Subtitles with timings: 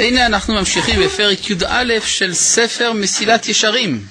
[0.00, 4.04] הנה אנחנו ממשיכים בפרק י"א של ספר מסילת ישרים,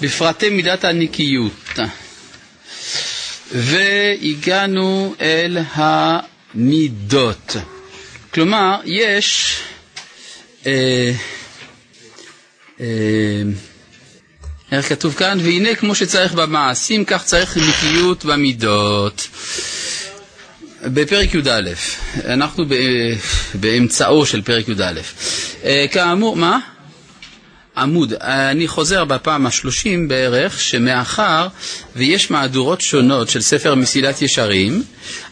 [0.00, 1.68] בפרטי מידת הנקיות.
[3.54, 7.56] והגענו אל המידות.
[8.34, 9.56] כלומר, יש...
[10.66, 11.12] אה,
[12.80, 12.86] אה,
[14.72, 15.38] איך כתוב כאן?
[15.42, 19.28] והנה כמו שצריך במעשים, כך צריך נקיות במידות.
[20.84, 21.70] בפרק י"א,
[22.24, 22.64] אנחנו
[23.54, 25.00] באמצעו של פרק י"א.
[25.64, 26.58] אה, כאמור, מה?
[27.76, 28.12] עמוד.
[28.20, 31.48] אני חוזר בפעם השלושים בערך, שמאחר
[31.96, 34.82] ויש מהדורות שונות של ספר מסילת ישרים,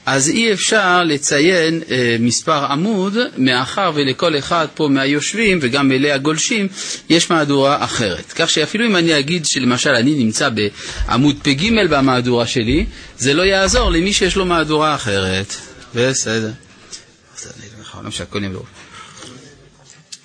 [0.07, 6.69] אז אי אפשר לציין אה, מספר עמוד, מאחר ולכל אחד פה מהיושבים וגם אלה הגולשים
[7.09, 8.33] יש מהדורה אחרת.
[8.37, 12.87] כך שאפילו אם אני אגיד שלמשל אני נמצא בעמוד פ"ג במהדורה שלי,
[13.19, 15.55] זה לא יעזור למי שיש לו מהדורה אחרת.
[15.95, 16.51] בסדר.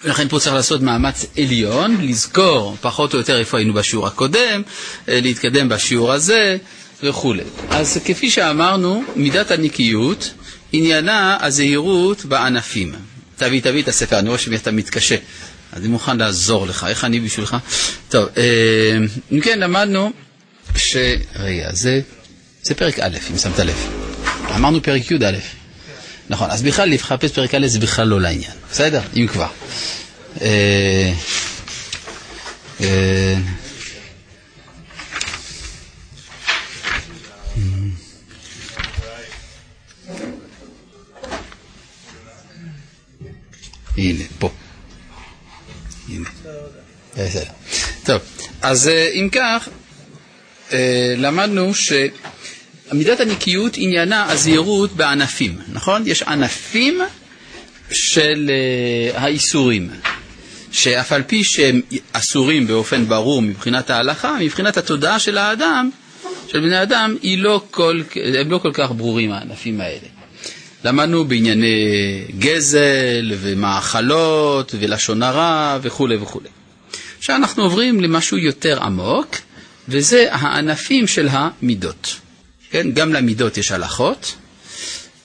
[0.05, 4.61] ולכן פה צריך לעשות מאמץ עליון, לזכור פחות או יותר איפה היינו בשיעור הקודם,
[5.09, 6.57] אה, להתקדם בשיעור הזה
[7.03, 7.43] וכולי.
[7.69, 10.33] אז כפי שאמרנו, מידת הנקיות
[10.71, 12.93] עניינה הזהירות בענפים.
[13.37, 15.15] תביא, תביא את הספר, אני רואה שאתה מתקשה,
[15.73, 16.85] אני מוכן לעזור לך.
[16.89, 17.57] איך אני בשבילך?
[18.09, 18.97] טוב, אה,
[19.31, 20.11] אם כן, למדנו
[20.75, 20.97] ש...
[21.35, 22.01] רגע, זה,
[22.63, 23.87] זה פרק א', אם שמת לב.
[24.55, 25.64] אמרנו פרק י"א.
[26.29, 29.01] נכון, אז בכלל לחפש פרק א' זה בכלל לא לעניין, בסדר?
[29.15, 29.47] אם כבר.
[30.41, 31.13] אה,
[32.81, 33.35] אה,
[43.97, 44.49] הנה, פה.
[46.09, 46.29] הנה.
[47.17, 47.43] בסדר.
[48.03, 48.21] טוב,
[48.61, 49.69] אז אה, אם כך,
[51.17, 51.93] למדנו ש...
[52.93, 56.03] מידת הנקיות עניינה הזהירות בענפים, נכון?
[56.05, 57.01] יש ענפים
[57.91, 58.49] של
[59.13, 59.89] uh, האיסורים,
[60.71, 65.89] שאף על פי שהם אסורים באופן ברור מבחינת ההלכה, מבחינת התודעה של האדם,
[66.47, 68.01] של בני אדם, לא כל,
[68.39, 70.07] הם לא כל כך ברורים הענפים האלה.
[70.83, 76.49] למדנו בענייני גזל ומאכלות ולשון הרע וכולי וכולי.
[77.17, 79.35] עכשיו אנחנו עוברים למשהו יותר עמוק,
[79.89, 82.15] וזה הענפים של המידות.
[82.69, 82.91] כן?
[82.91, 84.35] גם למידות יש הלכות,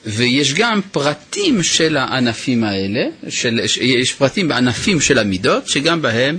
[0.07, 6.39] ויש גם פרטים של הענפים האלה, של, יש פרטים בענפים של המידות, שגם בהם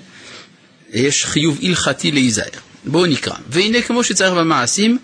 [0.93, 2.59] יש חיוב הלכתי להיזהר.
[2.85, 3.35] בואו נקרא.
[3.49, 4.97] והנה כמו שצריך במעשים,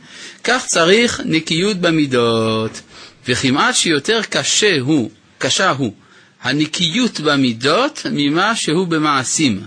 [0.44, 2.82] כך צריך נקיות במידות.
[3.28, 5.94] וכמעט שיותר קשה הוא, קשה הוא,
[6.42, 9.62] הנקיות במידות ממה שהוא במעשים.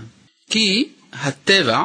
[0.49, 1.83] כי הטבע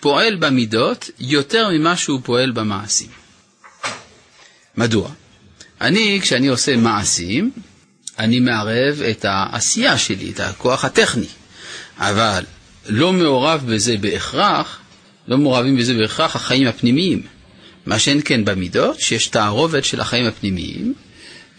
[0.00, 3.08] פועל במידות יותר ממה שהוא פועל במעשים.
[4.76, 5.10] מדוע?
[5.80, 7.50] אני, כשאני עושה מעשים,
[8.18, 11.26] אני מערב את העשייה שלי, את הכוח הטכני,
[11.98, 12.44] אבל
[12.88, 14.80] לא מעורב בזה בהכרח,
[15.28, 17.22] לא מעורבים בזה בהכרח החיים הפנימיים.
[17.86, 20.94] מה שאין כן במידות, שיש תערובת של החיים הפנימיים,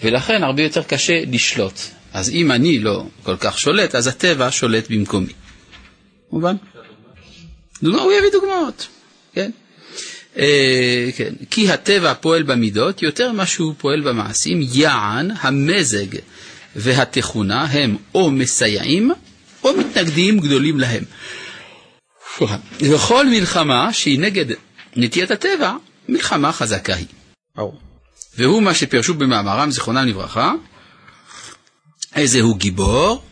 [0.03, 1.79] ולכן הרבה יותר קשה לשלוט.
[2.13, 5.33] אז אם אני לא כל כך שולט, אז הטבע שולט במקומי.
[6.31, 6.55] מובן?
[7.83, 8.87] דוגמה, הוא יביא דוגמאות,
[9.33, 9.51] כן?
[10.37, 16.05] אה, כן, כי הטבע פועל במידות יותר ממה שהוא פועל במעשים, יען, המזג
[16.75, 19.11] והתכונה הם או מסייעים
[19.63, 21.03] או מתנגדים גדולים להם.
[22.81, 24.45] וכל מלחמה שהיא נגד
[24.95, 25.73] נטיית הטבע,
[26.09, 27.05] מלחמה חזקה היא.
[28.37, 30.53] והוא מה שפרשו במאמרם, זיכרונם לברכה,
[32.15, 33.23] איזה הוא גיבור?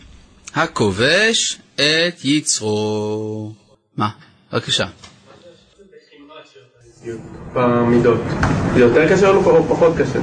[0.53, 3.53] הכובש את יצרו.
[3.97, 4.09] מה?
[4.53, 4.85] בבקשה.
[7.53, 8.21] במידות.
[8.73, 10.19] זה יותר קשה או פחות קשה?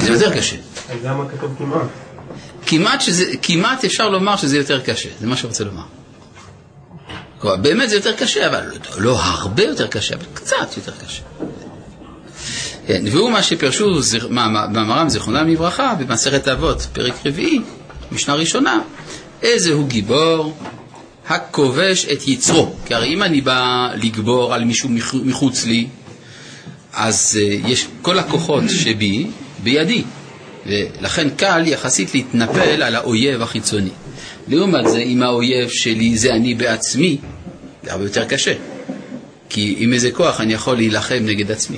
[0.00, 0.56] זה יותר קשה.
[0.90, 1.86] אז למה כתוב כמעט?
[2.66, 5.82] כמעט, שזה, כמעט אפשר לומר שזה יותר קשה, זה מה שאני רוצה לומר.
[7.56, 11.22] באמת זה יותר קשה, אבל לא, לא הרבה יותר קשה, אבל קצת יותר קשה.
[12.86, 17.60] כן, והוא מה שפרשו במאמרם זיכרונם לברכה במסכת אבות, פרק רביעי,
[18.12, 18.80] משנה ראשונה,
[19.42, 20.56] איזה הוא גיבור,
[21.28, 22.72] הכובש את יצרו.
[22.86, 24.88] כי הרי אם אני בא לגבור על מישהו
[25.24, 25.86] מחוץ לי,
[26.92, 29.26] אז uh, יש כל הכוחות שבי
[29.62, 30.04] בידי,
[30.66, 33.90] ולכן קל יחסית להתנפל על האויב החיצוני.
[34.48, 37.18] לעומת זה, אם האויב שלי זה אני בעצמי,
[37.82, 38.54] זה הרבה יותר קשה.
[39.48, 41.76] כי עם איזה כוח אני יכול להילחם נגד עצמי.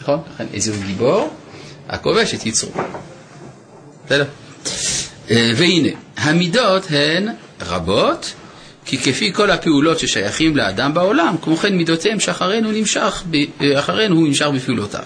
[0.00, 0.18] נכון?
[0.34, 1.30] לכן איזה הוא גיבור?
[1.88, 2.70] הכובש את יצרו.
[4.06, 4.24] בסדר?
[5.30, 7.28] אה, והנה, המידות הן
[7.60, 8.32] רבות,
[8.84, 13.22] כי כפי כל הפעולות ששייכים לאדם בעולם, כמו כן מידותיהם שאחרינו נמשך,
[13.78, 15.02] אחרינו הוא נמשך בפעולותיו.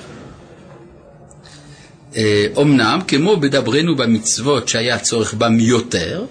[2.56, 6.25] אומנם, כמו בדברנו במצוות שהיה צורך בם יותר,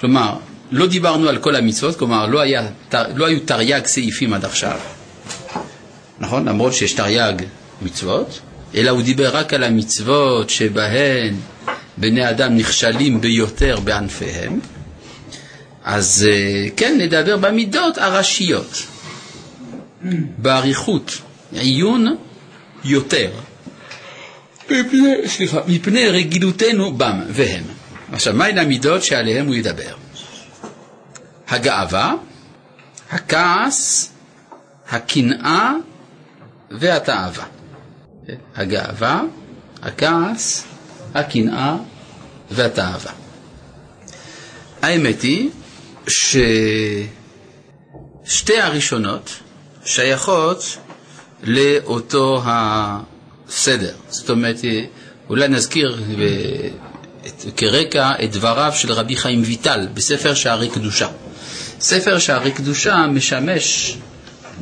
[0.00, 0.34] כלומר,
[0.70, 2.68] לא דיברנו על כל המצוות, כלומר, לא, היה,
[3.14, 4.78] לא היו תרי"ג סעיפים עד עכשיו,
[6.20, 6.48] נכון?
[6.48, 7.34] למרות שיש תרי"ג
[7.82, 8.40] מצוות,
[8.74, 11.34] אלא הוא דיבר רק על המצוות שבהן
[11.96, 14.60] בני אדם נכשלים ביותר בענפיהם.
[15.84, 18.82] אז אה, כן, נדבר במידות הראשיות,
[20.38, 21.18] באריכות,
[21.52, 22.16] עיון
[22.84, 23.30] יותר,
[24.70, 27.64] מפני, סליחה, מפני רגילותנו בם והם.
[28.12, 29.94] עכשיו, מהן המידות שעליהן הוא ידבר?
[31.48, 32.14] הגאווה,
[33.10, 34.12] הכעס,
[34.90, 35.72] הקנאה
[36.70, 37.44] והתאווה.
[38.56, 39.20] הגאווה,
[39.82, 40.64] הכעס,
[41.14, 41.76] הקנאה
[42.50, 43.12] והתאווה.
[44.82, 45.50] האמת היא
[46.08, 47.10] ששתי
[48.60, 49.30] הראשונות
[49.84, 50.76] שייכות
[51.42, 53.94] לאותו הסדר.
[54.10, 54.56] זאת אומרת,
[55.28, 56.02] אולי נזכיר
[57.56, 61.08] כרקע את דבריו של רבי חיים ויטל בספר שערי קדושה.
[61.80, 63.96] ספר שערי קדושה משמש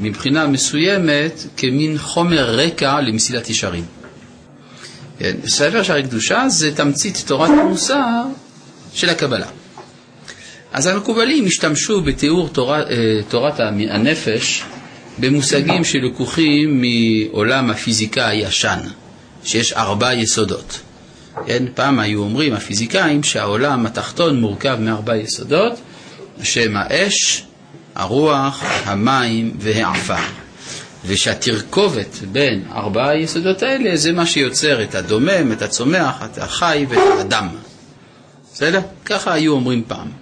[0.00, 3.84] מבחינה מסוימת כמין חומר רקע למסילת ישרים.
[5.18, 8.22] כן, ספר שערי קדושה זה תמצית תורת המוסר
[8.94, 9.46] של הקבלה.
[10.72, 14.62] אז המקובלים השתמשו בתיאור תורת, אה, תורת הנפש
[15.18, 18.78] במושגים שלקוחים מעולם הפיזיקה הישן,
[19.44, 20.80] שיש ארבע יסודות.
[21.46, 25.72] כן, פעם היו אומרים הפיזיקאים שהעולם התחתון מורכב מארבע יסודות,
[26.42, 27.44] שהם האש,
[27.94, 30.24] הרוח, המים והעפר.
[31.06, 36.98] ושהתרכובת בין ארבעה היסודות האלה זה מה שיוצר את הדומם, את הצומח, את החי ואת
[37.18, 37.48] האדם.
[38.52, 38.80] בסדר?
[39.04, 40.19] ככה היו אומרים פעם.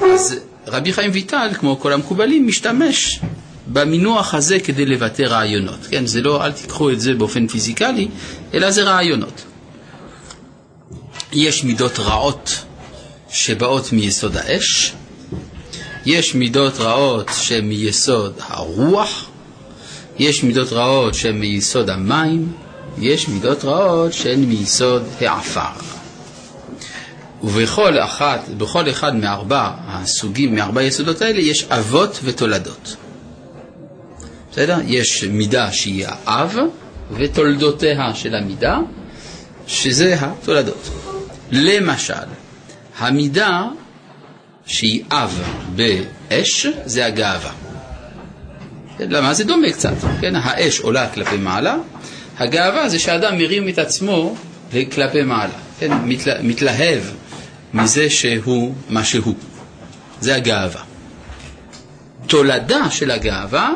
[0.00, 3.20] אז רבי חיים ויטל, כמו כל המקובלים, משתמש
[3.66, 5.78] במינוח הזה כדי לבטא רעיונות.
[5.90, 8.08] כן, זה לא, אל תיקחו את זה באופן פיזיקלי,
[8.54, 9.44] אלא זה רעיונות.
[11.32, 12.64] יש מידות רעות
[13.30, 14.92] שבאות מיסוד האש,
[16.06, 19.26] יש מידות רעות שהן מיסוד הרוח,
[20.18, 22.52] יש מידות רעות שהן מיסוד המים,
[22.98, 25.95] יש מידות רעות שהן מיסוד העפר.
[27.42, 32.96] ובכל אחת, בכל אחד מארבע הסוגים, מארבע היסודות האלה, יש אבות ותולדות.
[34.52, 34.78] בסדר?
[34.86, 36.56] יש מידה שהיא האב
[37.10, 38.78] ותולדותיה של המידה,
[39.66, 40.90] שזה התולדות.
[41.50, 42.14] למשל,
[42.98, 43.62] המידה
[44.66, 45.42] שהיא אב
[45.76, 47.52] באש זה הגאווה.
[49.00, 49.34] למה?
[49.34, 50.36] זה דומה קצת, כן?
[50.36, 51.76] האש עולה כלפי מעלה,
[52.38, 54.36] הגאווה זה שאדם מרים את עצמו
[54.92, 55.92] כלפי מעלה, כן?
[56.04, 57.02] מתלה, מתלהב
[57.76, 59.34] מזה שהוא מה שהוא.
[60.20, 60.82] זה הגאווה.
[62.26, 63.70] תולדה של הגאווה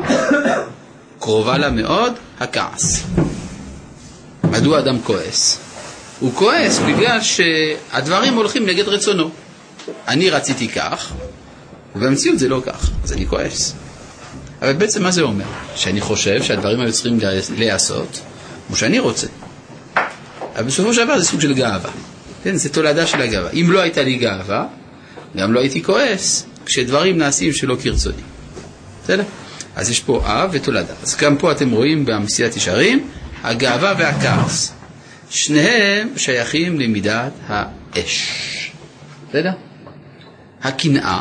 [1.19, 3.03] קרובה לה מאוד הכעס.
[4.43, 5.59] מדוע אדם כועס?
[6.19, 9.29] הוא כועס בגלל שהדברים הולכים נגד רצונו.
[10.07, 11.11] אני רציתי כך,
[11.95, 13.73] ובמציאות זה לא כך, אז אני כועס.
[14.61, 15.45] אבל בעצם מה זה אומר?
[15.75, 17.19] שאני חושב שהדברים היו צריכים
[17.57, 18.19] להיעשות
[18.67, 19.27] כמו שאני רוצה.
[20.55, 21.89] אבל בסופו של דבר זה סוג של גאווה.
[22.43, 23.49] כן, זה תולדה של הגאווה.
[23.51, 24.65] אם לא הייתה לי גאווה,
[25.37, 28.21] גם לא הייתי כועס כשדברים נעשים שלא כרצוני.
[29.03, 29.23] בסדר?
[29.75, 30.93] אז יש פה אב ותולדה.
[31.03, 33.07] אז גם פה אתם רואים במסילת ישרים,
[33.43, 34.73] הגאווה והכעס.
[35.29, 38.71] שניהם שייכים למידת האש.
[39.29, 39.51] בסדר?
[40.63, 41.19] הקנאה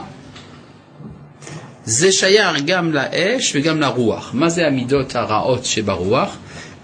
[1.84, 4.30] זה שייך גם לאש וגם לרוח.
[4.34, 6.36] מה זה המידות הרעות שברוח?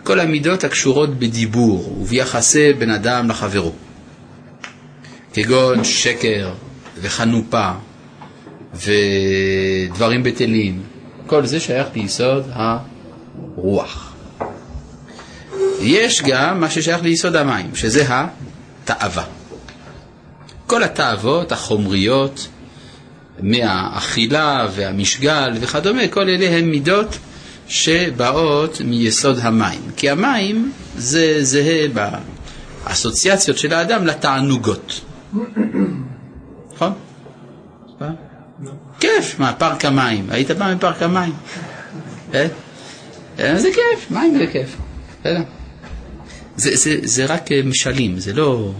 [0.03, 3.73] כל המידות הקשורות בדיבור וביחסי בין אדם לחברו.
[5.37, 6.51] כגון שקר
[7.01, 7.71] וחנופה
[8.75, 10.83] ודברים בטלים.
[11.27, 14.13] כל זה שייך ליסוד הרוח.
[15.81, 19.25] יש גם מה ששייך ליסוד המים, שזה התאווה.
[20.67, 22.49] כל התאוות החומריות,
[23.41, 27.19] מהאכילה והמשגל וכדומה, כל אלה הן מידות
[27.69, 29.81] שבאות מיסוד המים.
[29.97, 31.89] כי המים זה זהה
[32.85, 35.01] באסוציאציות של האדם לתענוגות.
[36.75, 36.93] נכון?
[39.01, 40.27] כיף, מה, פארק המים.
[40.31, 41.33] היית פעם בפארק המים?
[42.35, 42.47] אה?
[43.39, 44.77] אה, זה כיף, מים זה כיף.
[46.57, 48.73] זה, זה, רק אה, משלים, זה לא...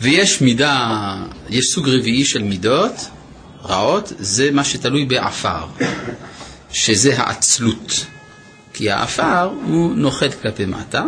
[0.00, 1.16] ויש מידה,
[1.48, 3.08] יש סוג רביעי של מידות
[3.64, 5.66] רעות, זה מה שתלוי בעפר,
[6.70, 8.06] שזה העצלות.
[8.72, 11.04] כי העפר הוא נוחת כלפי מטה,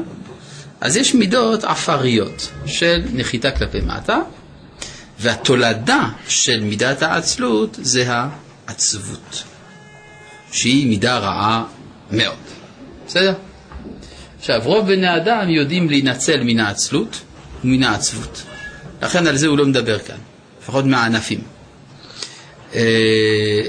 [0.81, 4.19] אז יש מידות עפריות של נחיתה כלפי מטה,
[5.19, 9.43] והתולדה של מידת העצלות זה העצבות,
[10.53, 11.65] שהיא מידה רעה
[12.11, 12.37] מאוד.
[13.07, 13.35] בסדר?
[14.39, 17.21] עכשיו, רוב בני האדם יודעים להינצל מן העצלות
[17.65, 18.43] ומן העצבות.
[19.03, 20.17] לכן על זה הוא לא מדבר כאן,
[20.63, 21.41] לפחות מהענפים.
[22.75, 22.81] אה,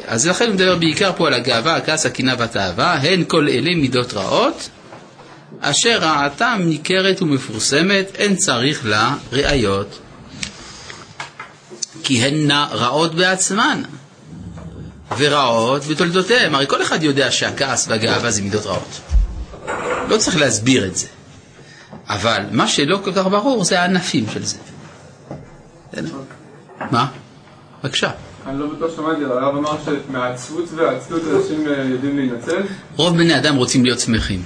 [0.08, 4.14] אז לכן הוא מדבר בעיקר פה על הגאווה, הכעס, הקנאה והתאווה, הן כל אלה מידות
[4.14, 4.70] רעות,
[5.60, 10.00] אשר רעתם ניכרת ומפורסמת, אין צריך לה ראיות.
[12.04, 13.82] כי הן רעות בעצמן,
[15.18, 16.56] ורעות בתולדותיהן.
[16.56, 19.02] הרי כל אחד יודע שהכעס והגאווה זה מידות רעות.
[20.10, 21.08] לא צריך להסביר את זה.
[22.10, 24.58] אבל מה שלא כל כך ברור זה הענפים של זה.
[26.92, 27.08] מה?
[27.84, 28.12] בבקשה.
[28.48, 32.62] אני לא בטוח שמעתי, אבל הרב אמר שמעצבות ועצלות אנשים אה, יודעים להינצל?
[32.96, 34.44] רוב בני אדם רוצים להיות שמחים.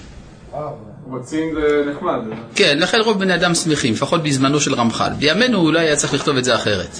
[1.09, 2.19] רוצים זה נחמד.
[2.55, 5.13] כן, לכן רוב בני אדם שמחים, לפחות בזמנו של רמח"ל.
[5.19, 6.99] בימינו אולי היה צריך לכתוב את זה אחרת.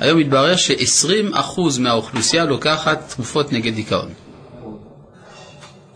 [0.00, 4.08] היום מתברר ש-20% מהאוכלוסייה לוקחת תרופות נגד דיכאון.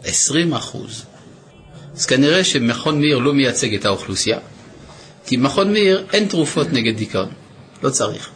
[0.04, 0.06] 20%.
[1.94, 4.38] אז כנראה שמכון מאיר לא מייצג את האוכלוסייה,
[5.26, 7.28] כי במכון מאיר אין תרופות נגד דיכאון,
[7.82, 8.30] לא צריך.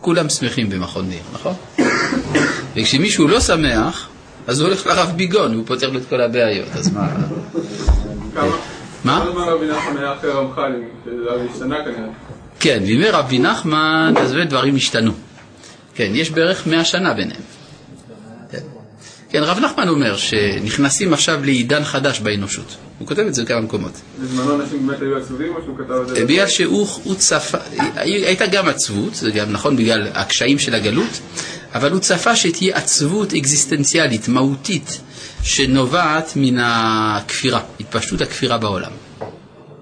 [0.00, 1.54] כולם שמחים במכון מאיר, נכון?
[2.76, 4.08] וכשמישהו לא שמח,
[4.46, 7.14] אז הוא הולך לרב ביגון, הוא פותר לו את כל הבעיות, אז מה...
[8.34, 9.20] מה?
[9.20, 10.72] כמה זמן רבי נחמן היה אחרי רמח"ל,
[11.04, 12.08] זה השתנה כנראה.
[12.60, 15.12] כן, בימי רבי נחמן, אז באמת דברים השתנו.
[15.94, 17.40] כן, יש בערך מאה שנה ביניהם.
[18.50, 18.58] כן.
[19.30, 22.76] כן, רב נחמן אומר שנכנסים עכשיו לעידן חדש באנושות.
[22.98, 23.92] הוא כותב את זה בכמה מקומות.
[24.22, 26.24] בזמנו אנשים באמת היו עצובים או שהוא כתב את זה?
[26.24, 27.58] בגלל שהוא הוא צפה,
[27.96, 31.20] הייתה גם עצבות, זה גם נכון בגלל הקשיים של הגלות,
[31.74, 35.00] אבל הוא צפה שתהיה עצבות אקזיסטנציאלית, מהותית,
[35.42, 38.90] שנובעת מן הכפירה, התפשטות הכפירה בעולם.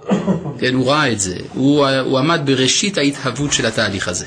[0.60, 4.26] כן, הוא ראה את זה, הוא, הוא עמד בראשית ההתהוות של התהליך הזה.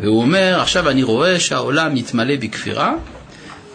[0.00, 2.94] והוא אומר, עכשיו אני רואה שהעולם מתמלא בכפירה,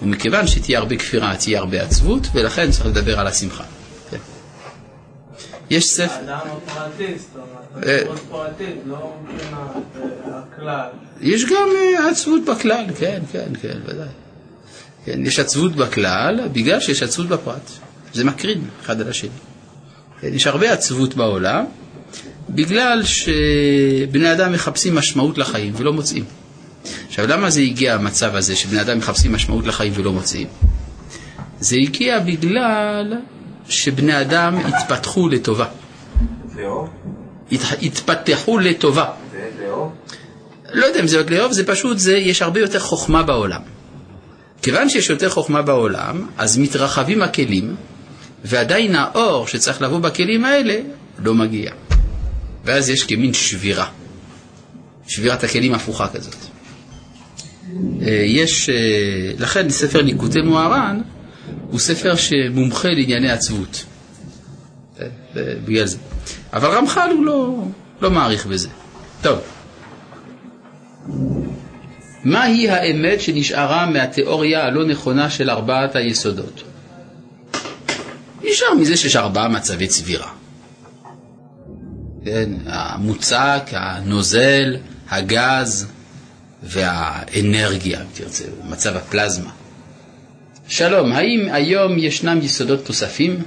[0.02, 3.64] ומכיוון שתהיה הרבה כפירה, תהיה הרבה עצבות, ולכן צריך לדבר על השמחה.
[4.12, 4.18] כן.
[5.70, 6.14] יש ספר...
[7.86, 8.04] אה.
[11.22, 14.08] יש גם אה, עצבות בכלל, כן, כן, כן, ודאי.
[15.06, 17.72] כן, יש עצבות בכלל בגלל שיש עצבות בפרט.
[18.14, 19.30] זה מקרין אחד על השני.
[20.22, 21.66] כן, יש הרבה עצבות בעולם
[22.50, 26.26] בגלל שבני אדם מחפשים משמעות לחיים ולא מוצאים.
[27.08, 30.48] עכשיו, למה זה הגיע המצב הזה שבני אדם מחפשים משמעות לחיים ולא מוצאים?
[31.60, 33.14] זה הגיע בגלל
[33.70, 35.66] שבני אדם התפתחו לטובה.
[37.82, 39.06] התפתחו לטובה.
[40.74, 43.62] לא יודע אם זה עוד לאהוב, זה פשוט, זה, יש הרבה יותר חוכמה בעולם.
[44.62, 47.76] כיוון שיש יותר חוכמה בעולם, אז מתרחבים הכלים,
[48.46, 50.80] ועדיין האור שצריך לבוא בכלים האלה
[51.20, 51.72] לא מגיע.
[52.66, 53.88] ואז יש כמין שבירה.
[55.08, 56.36] שבירת הכלים הפוכה כזאת.
[58.02, 58.76] אה, יש, אה,
[59.38, 61.02] לכן ספר ליקוטי מוהר"ן
[61.70, 63.86] הוא ספר שמומחה לענייני עצבות.
[65.00, 65.06] אה,
[65.66, 65.98] בגלל זה.
[66.54, 67.64] אבל רמח"ל הוא לא,
[68.02, 68.70] לא מעריך בזה.
[69.22, 69.40] טוב.
[72.24, 76.64] מהי האמת שנשארה מהתיאוריה הלא נכונה של ארבעת היסודות?
[78.44, 80.32] נשאר מזה שיש ארבעה מצבי צבירה.
[82.26, 84.76] כן, המוצק, הנוזל,
[85.10, 85.88] הגז
[86.64, 89.50] והאנרגיה, אם תרצה, מצב הפלזמה.
[90.68, 93.44] שלום, האם היום ישנם יסודות תוספים?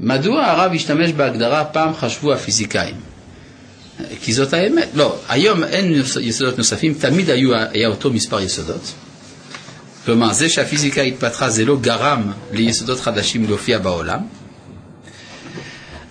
[0.00, 2.94] מדוע הרב השתמש בהגדרה פעם חשבו הפיזיקאים?
[4.22, 4.88] כי זאת האמת.
[4.94, 8.92] לא, היום אין יסודות נוספים, תמיד היו, היה אותו מספר יסודות.
[10.04, 14.18] כלומר, זה שהפיזיקה התפתחה זה לא גרם ליסודות חדשים להופיע בעולם,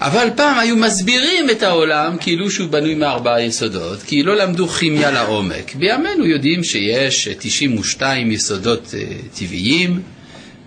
[0.02, 5.12] אבל פעם היו מסבירים את העולם כאילו שהוא בנוי מארבעה יסודות, כי לא למדו כימיה
[5.12, 5.76] לעומק.
[5.76, 9.04] בימינו יודעים שיש 92 יסודות אה,
[9.40, 10.02] טבעיים,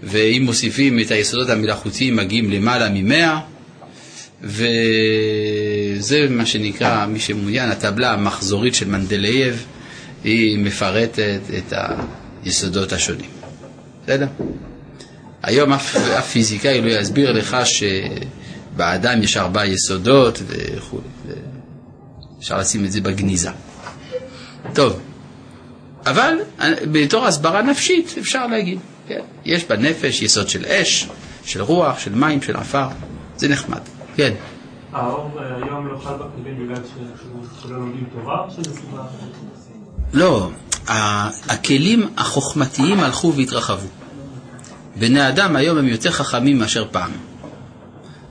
[0.03, 3.41] ואם מוסיפים את היסודות המלאכותיים מגיעים למעלה ממאה,
[4.43, 9.67] וזה מה שנקרא, מי שמעוניין, הטבלה המחזורית של מנדלייב,
[10.25, 11.73] היא מפרטת את
[12.45, 13.31] היסודות השונים.
[14.05, 14.27] בסדר?
[15.43, 21.01] היום אף, אף פיזיקאי לא יסביר לך שבאדם יש ארבעה יסודות וכו'.
[22.39, 23.51] אפשר לשים את זה בגניזה.
[24.75, 25.01] טוב,
[26.07, 26.35] אבל
[26.93, 28.79] בתור הסברה נפשית אפשר להגיד,
[29.11, 31.09] כן, יש בנפש יסוד של אש,
[31.45, 32.89] של רוח, של מים, של עפר,
[33.37, 33.81] זה נחמד.
[34.17, 34.35] כן.
[34.93, 36.83] האור אה, היום לא חל בכלים בגלל
[37.63, 39.03] שלא לומדים תורה, או שזה סיבה?
[40.13, 40.51] לא,
[41.49, 43.87] הכלים החוכמתיים הלכו והתרחבו.
[44.97, 47.11] בני אדם היום הם יותר חכמים מאשר פעם.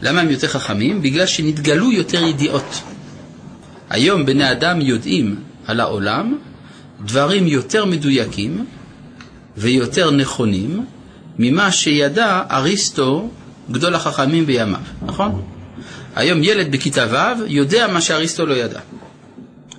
[0.01, 1.01] למה הם יותר חכמים?
[1.01, 2.81] בגלל שנתגלו יותר ידיעות.
[3.89, 5.35] היום בני אדם יודעים
[5.67, 6.37] על העולם
[7.05, 8.65] דברים יותר מדויקים
[9.59, 10.85] ויותר נכונים
[11.39, 13.29] ממה שידע אריסטו
[13.71, 15.41] גדול החכמים בימיו, נכון?
[16.15, 18.79] היום ילד בכיתה ו' יודע מה שאריסטו לא ידע.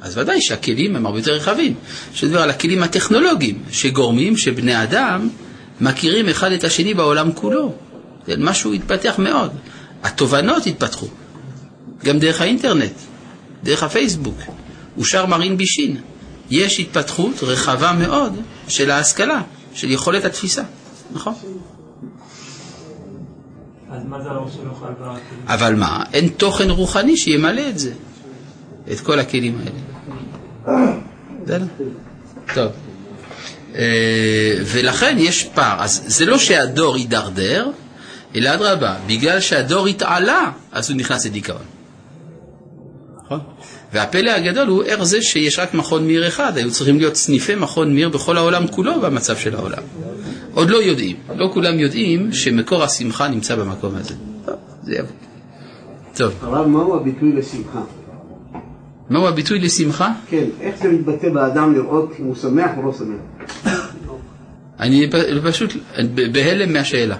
[0.00, 1.75] אז ודאי שהכלים הם הרבה יותר רחבים.
[2.14, 5.28] שדבר על הכלים הטכנולוגיים, שגורמים שבני אדם
[5.80, 7.75] מכירים אחד את השני בעולם כולו.
[8.26, 9.50] זה משהו התפתח מאוד.
[10.02, 11.06] התובנות התפתחו,
[12.04, 12.92] גם דרך האינטרנט,
[13.62, 14.40] דרך הפייסבוק.
[14.99, 15.96] אושר מרין בישין.
[16.50, 18.37] יש התפתחות רחבה מאוד
[18.68, 19.42] של ההשכלה,
[19.80, 20.62] של יכולת התפיסה,
[21.12, 21.34] נכון?
[25.46, 27.92] אבל מה, אין תוכן רוחני שימלא את זה,
[28.92, 30.90] את כל הכלים האלה.
[31.44, 31.64] בסדר?
[32.54, 32.72] טוב.
[33.75, 35.82] אה, ולכן יש פער.
[35.82, 37.70] אז זה לא שהדור יידרדר,
[38.34, 41.64] אלא אדרבה, בגלל שהדור התעלה, אז הוא נכנס לדיכאון.
[43.25, 43.40] נכון?
[43.92, 47.94] והפלא הגדול הוא איך זה שיש רק מכון מיר אחד, היו צריכים להיות סניפי מכון
[47.94, 49.82] מיר בכל העולם כולו במצב של העולם.
[50.54, 54.14] עוד לא יודעים, לא כולם יודעים שמקור השמחה נמצא במקום הזה.
[54.47, 55.12] טוב, זה יבוא.
[56.16, 57.80] טוב, הרב, מהו הביטוי לשמחה?
[59.11, 60.12] מהו הביטוי לשמחה?
[60.28, 63.75] כן, איך זה מתבטא באדם לראות אם הוא שמח או לא שמח?
[64.80, 65.11] אני
[65.42, 65.73] פשוט
[66.32, 67.16] בהלם מהשאלה.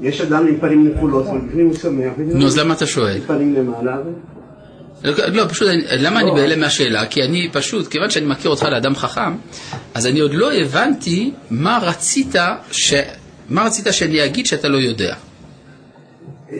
[0.00, 3.20] יש אדם עם פנים נפולות, ובפנים הוא שמח, נו, אז למה אתה שואל?
[3.26, 3.96] פנים למעלה,
[5.04, 7.06] לא, פשוט, למה אני בהלם מהשאלה?
[7.06, 9.34] כי אני פשוט, כיוון שאני מכיר אותך לאדם חכם,
[9.94, 12.34] אז אני עוד לא הבנתי מה רצית,
[12.72, 12.94] ש...
[13.50, 15.14] מה רצית שאני אגיד שאתה לא יודע.
[16.52, 16.58] אה,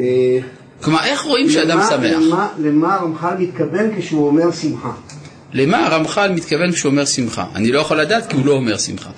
[0.83, 2.47] כלומר, איך רואים שאדם שמח?
[2.59, 4.93] למה- הרמח"ל מתכוון כשהוא אומר שמחה?
[5.53, 7.45] למה הרמח"ל מתכוון כשהוא אומר שמחה?
[7.55, 9.11] אני לא יכול לדעת כי הוא לא אומר שמחה.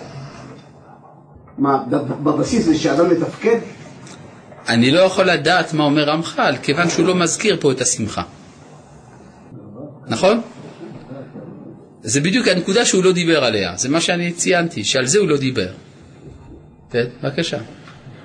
[1.59, 1.79] מה,
[2.23, 3.59] בבסיס זה שאדם מתפקד?
[4.69, 8.23] אני לא יכול לדעת מה אומר רמח"ל, כיוון שהוא לא מזכיר פה את השמחה.
[10.07, 10.41] נכון?
[12.03, 15.37] זה בדיוק הנקודה שהוא לא דיבר עליה, זה מה שאני ציינתי, שעל זה הוא לא
[15.37, 15.69] דיבר.
[16.91, 17.59] כן, בבקשה.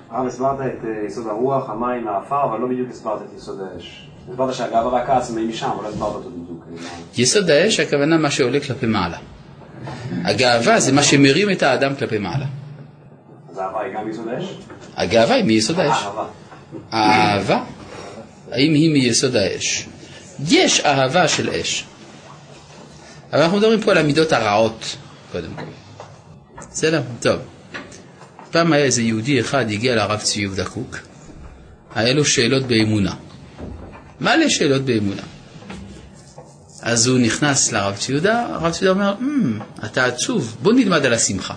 [0.10, 4.08] הרב, הסברת את אה, יסוד הרוח, המים, העפר, אבל לא בדיוק הסברת את יסוד האש.
[4.30, 6.66] הסברת שהגאווה רק העצמאים משם, אבל לא הסברת אותו בדיוק.
[7.18, 9.18] יסוד האש, הכוונה מה שעולה כלפי מעלה.
[10.24, 12.46] הגאווה זה מה שמרים את האדם כלפי מעלה.
[13.54, 14.46] אז האהבה היא גם יסוד האש?
[14.96, 16.04] הגאווה היא מיסוד האש.
[16.92, 17.64] האהבה.
[18.52, 19.88] האם היא מיסוד האש?
[20.48, 21.86] יש אהבה של אש.
[23.34, 24.98] אבל אנחנו מדברים פה על המידות הרעות,
[25.32, 25.62] קודם כל.
[26.72, 27.02] בסדר?
[27.22, 27.40] טוב.
[28.52, 30.98] פעם היה איזה יהודי אחד, הגיע לרב צבי יהודה קוק,
[31.96, 33.16] היה לו שאלות באמונה.
[34.22, 35.22] מלא שאלות באמונה.
[36.82, 41.06] אז הוא נכנס לרב צבי יהודה, הרב צבי יהודה אומר, "אמ, אתה עצוב, בוא נלמד
[41.06, 41.54] על השמחה.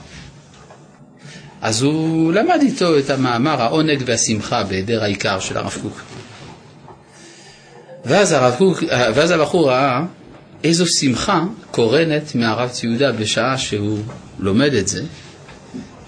[1.62, 6.00] אז הוא למד איתו את המאמר העונג והשמחה בהיעדר העיקר של הרב קוק.
[8.04, 8.78] ואז, הרב קוק,
[9.14, 10.02] ואז הבחור ראה
[10.64, 13.98] איזו שמחה קורנת מהרב ציודה בשעה שהוא
[14.38, 15.02] לומד את זה,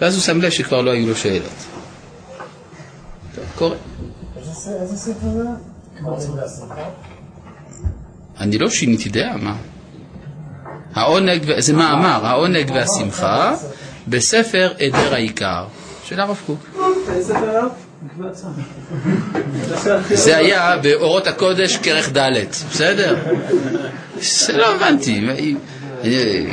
[0.01, 1.53] ואז הוא שם לב שכבר לא היו לו שאלות.
[3.59, 3.75] טוב.
[4.37, 5.43] איזה ספר זה?
[8.41, 9.57] אני לא שיניתי דעה, מה?
[10.95, 13.55] העונג, זה מאמר, העונג והשמחה
[14.09, 15.65] בספר עדר העיקר
[16.05, 16.67] של הרב קוק.
[20.15, 22.31] זה היה באורות הקודש כרך ד',
[22.73, 23.17] בסדר?
[24.55, 25.55] לא הבנתי, אני-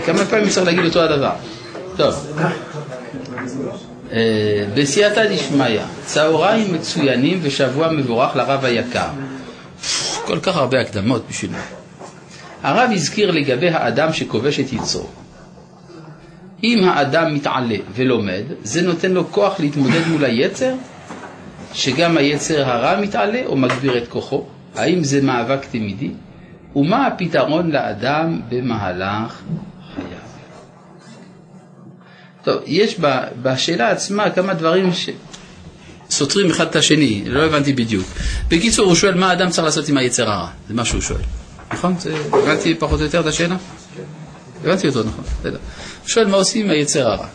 [0.06, 1.32] כמה פעמים צריך להגיד אותו הדבר?
[1.98, 2.38] טוב,
[4.12, 4.18] אה,
[4.76, 9.08] בסייעתא דשמיא, צהריים מצוינים ושבוע מבורך לרב היקר.
[10.26, 11.58] כל כך הרבה הקדמות בשבילו.
[12.63, 15.08] הרב הזכיר לגבי האדם שכובש את יצרו.
[16.63, 20.74] אם האדם מתעלה ולומד, זה נותן לו כוח להתמודד מול היצר,
[21.74, 24.46] שגם היצר הרע מתעלה או מגביר את כוחו?
[24.76, 26.12] האם זה מאבק תמידי?
[26.76, 29.41] ומה הפתרון לאדם במהלך
[29.96, 30.26] חייו?
[32.44, 33.00] טוב, יש
[33.41, 34.89] בשאלה עצמה כמה דברים
[36.10, 38.06] שסותרים אחד את השני, לא הבנתי בדיוק.
[38.48, 41.22] בקיצור, הוא שואל מה האדם צריך לעשות עם היצר הרע, זה מה שהוא שואל.
[41.74, 41.96] נכון?
[42.34, 43.56] הבנתי פחות או יותר את השאלה?
[44.65, 45.58] הבנתי אותו נכון, בסדר.
[46.01, 47.28] הוא שואל מה עושים עם היצר הרע.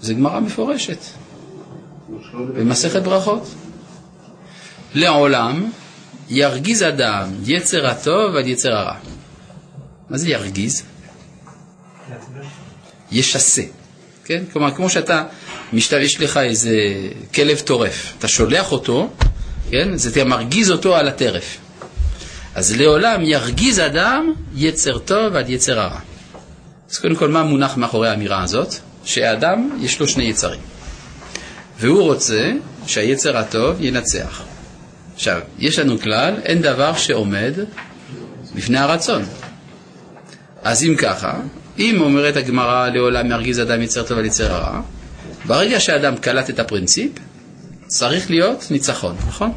[0.00, 0.98] זה גמרא מפורשת.
[2.34, 3.54] במסכת ברכות.
[4.94, 5.70] לעולם
[6.30, 8.94] ירגיז אדם יצר הטוב עד יצר הרע.
[10.10, 10.82] מה זה ירגיז?
[13.12, 13.62] ישסה.
[14.24, 14.44] כן?
[14.52, 15.24] כלומר, כמו שאתה,
[15.72, 16.76] משתמש, יש לך איזה
[17.34, 19.10] כלב טורף, אתה שולח אותו,
[19.70, 19.96] כן?
[19.96, 21.58] זה אתה מרגיז אותו על הטרף.
[22.54, 26.00] אז לעולם ירגיז אדם יצר טוב עד יצר הרע.
[26.90, 28.74] אז קודם כל, מה מונח מאחורי האמירה הזאת?
[29.04, 30.60] שאדם, יש לו שני יצרים.
[31.78, 32.52] והוא רוצה
[32.86, 34.42] שהיצר הטוב ינצח.
[35.14, 37.52] עכשיו, יש לנו כלל, אין דבר שעומד
[38.54, 39.22] בפני הרצון.
[40.62, 41.34] אז אם ככה,
[41.78, 44.80] אם אומרת הגמרא לעולם ירגיז אדם יצר טוב על יצר הרע,
[45.46, 47.12] ברגע שאדם קלט את הפרינציפ,
[47.86, 49.52] צריך להיות ניצחון, נכון?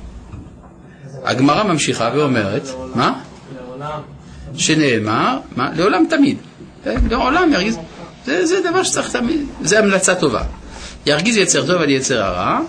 [1.23, 3.21] הגמרא ממשיכה ואומרת, מה?
[3.55, 4.01] לעולם.
[4.57, 5.71] שנאמר, מה?
[5.75, 6.37] לעולם תמיד.
[6.83, 6.97] כן?
[7.09, 7.77] לעולם ירגיז,
[8.25, 10.43] זה, זה דבר שצריך תמיד, זה המלצה טובה.
[11.05, 12.59] ירגיז יצר טוב על יצר הרע,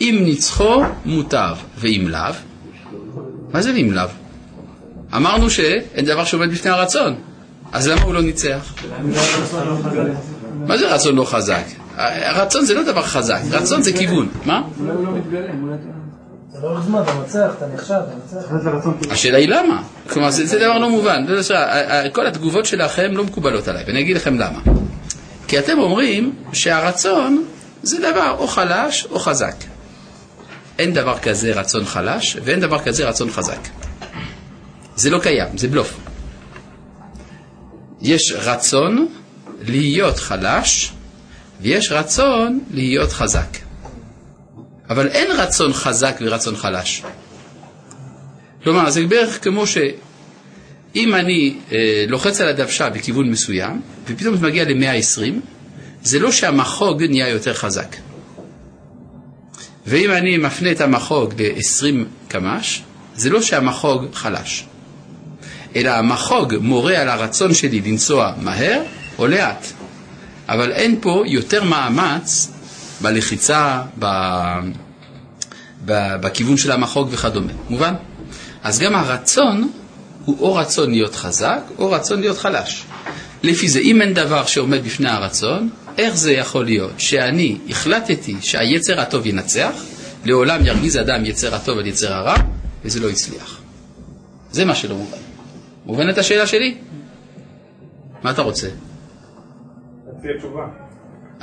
[0.00, 2.20] אם ניצחו מוטב ואם לאו.
[3.52, 4.04] מה זה ואם לאו?
[5.16, 7.14] אמרנו שאין דבר שעומד בפני הרצון,
[7.72, 8.74] אז למה הוא לא ניצח?
[10.66, 11.64] מה זה רצון לא חזק?
[11.96, 14.28] הרצון זה לא דבר חזק, רצון זה כיוון.
[14.44, 14.62] מה?
[14.78, 14.92] זה לא
[16.86, 18.14] זמן, אתה מנצח, אתה נכשל, אתה
[18.54, 19.12] מנצח.
[19.12, 19.82] השאלה היא למה?
[20.10, 21.24] כלומר, זה, זה דבר לא מובן.
[21.54, 24.58] ה- כל התגובות שלכם לא מקובלות עליי, ואני אגיד לכם למה.
[25.48, 27.44] כי אתם אומרים שהרצון
[27.82, 29.54] זה דבר או חלש או חזק.
[30.78, 33.60] אין דבר כזה רצון חלש, ואין דבר כזה רצון חזק.
[34.96, 35.96] זה לא קיים, זה בלוף.
[38.00, 39.08] יש רצון
[39.62, 40.92] להיות חלש,
[41.60, 43.61] ויש רצון להיות חזק.
[44.92, 47.02] אבל אין רצון חזק ורצון חלש.
[48.64, 54.64] כלומר, זה בערך כמו שאם אני אה, לוחץ על הדוושה בכיוון מסוים, ופתאום זה מגיע
[54.64, 55.32] ל-120,
[56.02, 57.96] זה לא שהמחוג נהיה יותר חזק.
[59.86, 62.82] ואם אני מפנה את המחוג ל-20 קמ"ש,
[63.16, 64.64] זה לא שהמחוג חלש,
[65.76, 68.82] אלא המחוג מורה על הרצון שלי לנסוע מהר
[69.18, 69.66] או לאט.
[70.48, 72.52] אבל אין פה יותר מאמץ
[73.00, 73.82] בלחיצה.
[75.84, 77.52] בכיוון של המחוג וכדומה.
[77.68, 77.94] מובן?
[78.62, 79.70] אז גם הרצון
[80.24, 82.84] הוא או רצון להיות חזק או רצון להיות חלש.
[83.42, 89.00] לפי זה, אם אין דבר שעומד בפני הרצון, איך זה יכול להיות שאני החלטתי שהיצר
[89.00, 89.72] הטוב ינצח,
[90.24, 92.34] לעולם ירגיז אדם יצר הטוב על יצר הרע,
[92.84, 93.60] וזה לא הצליח.
[94.52, 95.16] זה מה שלא מובן.
[95.86, 96.74] מובנת השאלה שלי?
[98.22, 98.68] מה אתה רוצה?
[100.18, 100.62] תציע תשובה.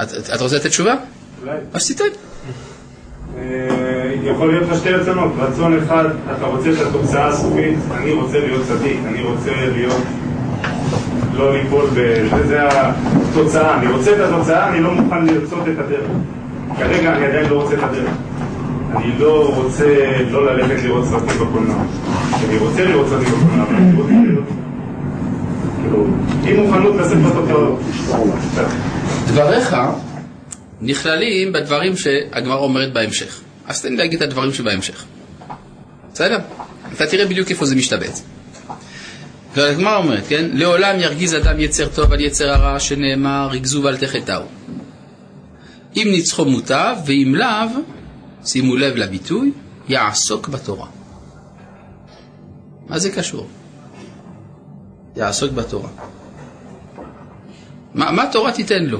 [0.01, 0.95] את, את, את רוצה לתת תשובה?
[1.41, 1.57] אולי.
[1.73, 2.28] אז תיתן.
[3.37, 6.05] אה, יכול להיות לך שתי רצונות, רצון אחד,
[6.37, 10.03] אתה רוצה את התוצאה הסופית, אני רוצה להיות צדיק, אני רוצה להיות,
[11.33, 12.25] לא ליפול ב...
[12.47, 16.07] זה התוצאה, אני רוצה את התוצאה, אני לא מוכן לרצות את הדרך.
[16.77, 18.13] כרגע אני עדיין לא רוצה את הדרך.
[18.95, 19.85] אני לא רוצה
[20.31, 21.83] לא ללכת לראות סרטים בקולנוע.
[22.49, 24.45] אני רוצה לראות סרטים בקולנוע, אבל אני רוצה לראות...
[25.81, 26.05] כאילו,
[26.45, 27.79] אי מוכנות לשאת בתוצאות.
[29.27, 29.77] דבריך
[30.81, 33.41] נכללים בדברים שהגמרא אומרת בהמשך.
[33.67, 35.05] אז תן לי להגיד את הדברים שבהמשך.
[36.13, 36.37] בסדר?
[36.93, 38.23] אתה תראה בדיוק איפה זה משתבץ.
[39.55, 40.49] והגמרא אומרת, כן?
[40.53, 44.41] לעולם ירגיז אדם יצר טוב על יצר הרע, שנאמר, ריגזו ואל תחטאו.
[45.97, 47.81] אם ניצחו מוטב, ואם לאו,
[48.45, 49.51] שימו לב לביטוי,
[49.89, 50.87] יעסוק בתורה.
[52.89, 53.47] מה זה קשור?
[55.15, 55.89] יעסוק בתורה.
[57.93, 58.99] מה, מה התורה תיתן לו?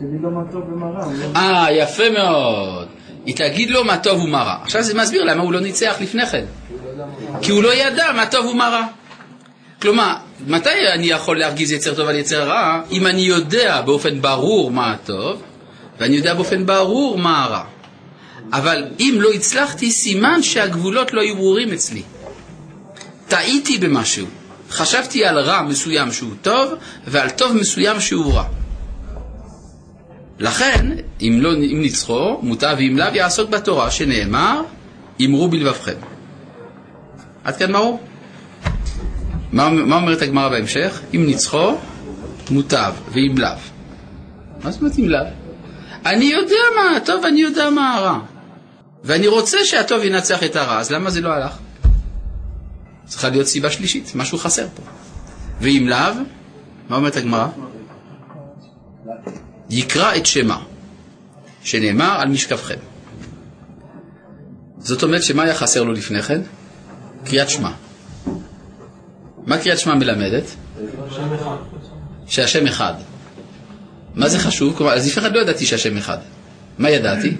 [0.00, 1.12] תגיד לו מה טוב ומה רע.
[1.12, 2.88] לא- אה, יפה מאוד.
[3.26, 4.56] היא תגיד לו מה טוב ומה רע.
[4.62, 6.44] עכשיו זה מסביר למה הוא לא ניצח לפני כן.
[7.42, 8.86] כי הוא לא ידע מה טוב ומה רע.
[9.82, 10.14] כלומר,
[10.46, 12.80] מתי אני יכול להרגיז יצר טוב על יצר רע?
[12.90, 15.42] אם אני יודע באופן ברור מה הטוב,
[15.98, 17.62] ואני יודע באופן ברור מה הרע.
[18.52, 22.02] אבל אם לא הצלחתי, סימן שהגבולות לא היו ברורים אצלי.
[23.28, 24.26] טעיתי במשהו.
[24.70, 26.74] חשבתי על רע מסוים שהוא טוב,
[27.06, 28.44] ועל טוב מסוים שהוא רע.
[30.40, 30.86] לכן,
[31.20, 34.62] אם, לא, אם ניצחו, מוטב ואם לאו יעסוק בתורה, שנאמר,
[35.24, 35.94] אמרו בלבבכם.
[37.44, 38.00] עד כאן ברור?
[39.52, 41.00] מה, מה אומרת הגמרא בהמשך?
[41.14, 41.74] אם ניצחו,
[42.50, 43.50] מוטב ואם לאו.
[44.64, 45.20] מה זאת אומרת אם לאו?
[46.06, 48.18] אני יודע מה הטוב ואני יודע מה הרע.
[49.04, 51.52] ואני רוצה שהטוב ינצח את הרע, אז למה זה לא הלך?
[53.06, 54.82] צריכה להיות סיבה שלישית, משהו חסר פה.
[55.60, 56.14] ואם לאו,
[56.88, 57.46] מה אומרת הגמרא?
[59.70, 60.62] יקרא את שמה,
[61.64, 62.78] שנאמר על משכבכם.
[64.78, 66.40] זאת אומרת שמה היה חסר לו לפני כן?
[67.24, 67.70] קריאת שמע.
[69.46, 70.44] מה קריאת שמע מלמדת?
[72.26, 72.94] שהשם אחד.
[74.14, 74.76] מה זה חשוב?
[74.76, 76.18] כלומר, אז לפני כן לא ידעתי שהשם אחד.
[76.78, 77.36] מה ידעתי?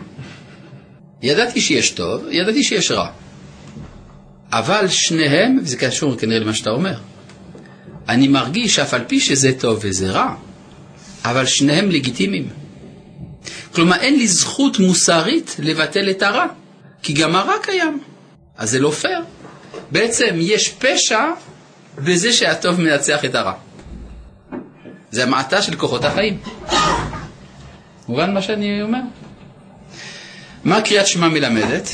[1.23, 3.11] ידעתי שיש טוב, ידעתי שיש רע.
[4.53, 6.95] אבל שניהם, וזה קשור כנראה למה שאתה אומר,
[8.09, 10.35] אני מרגיש שאף על פי שזה טוב וזה רע,
[11.25, 12.49] אבל שניהם לגיטימיים.
[13.75, 16.47] כלומר, אין לי זכות מוסרית לבטל את הרע,
[17.03, 18.01] כי גם הרע קיים.
[18.59, 19.21] אז זה לא פייר.
[19.91, 21.21] בעצם יש פשע
[21.99, 23.53] בזה שהטוב מנצח את הרע.
[25.11, 26.39] זה המעטה של כוחות החיים.
[28.09, 29.01] מובן מה שאני אומר?
[30.65, 31.89] מה קריאת שמע מלמדת?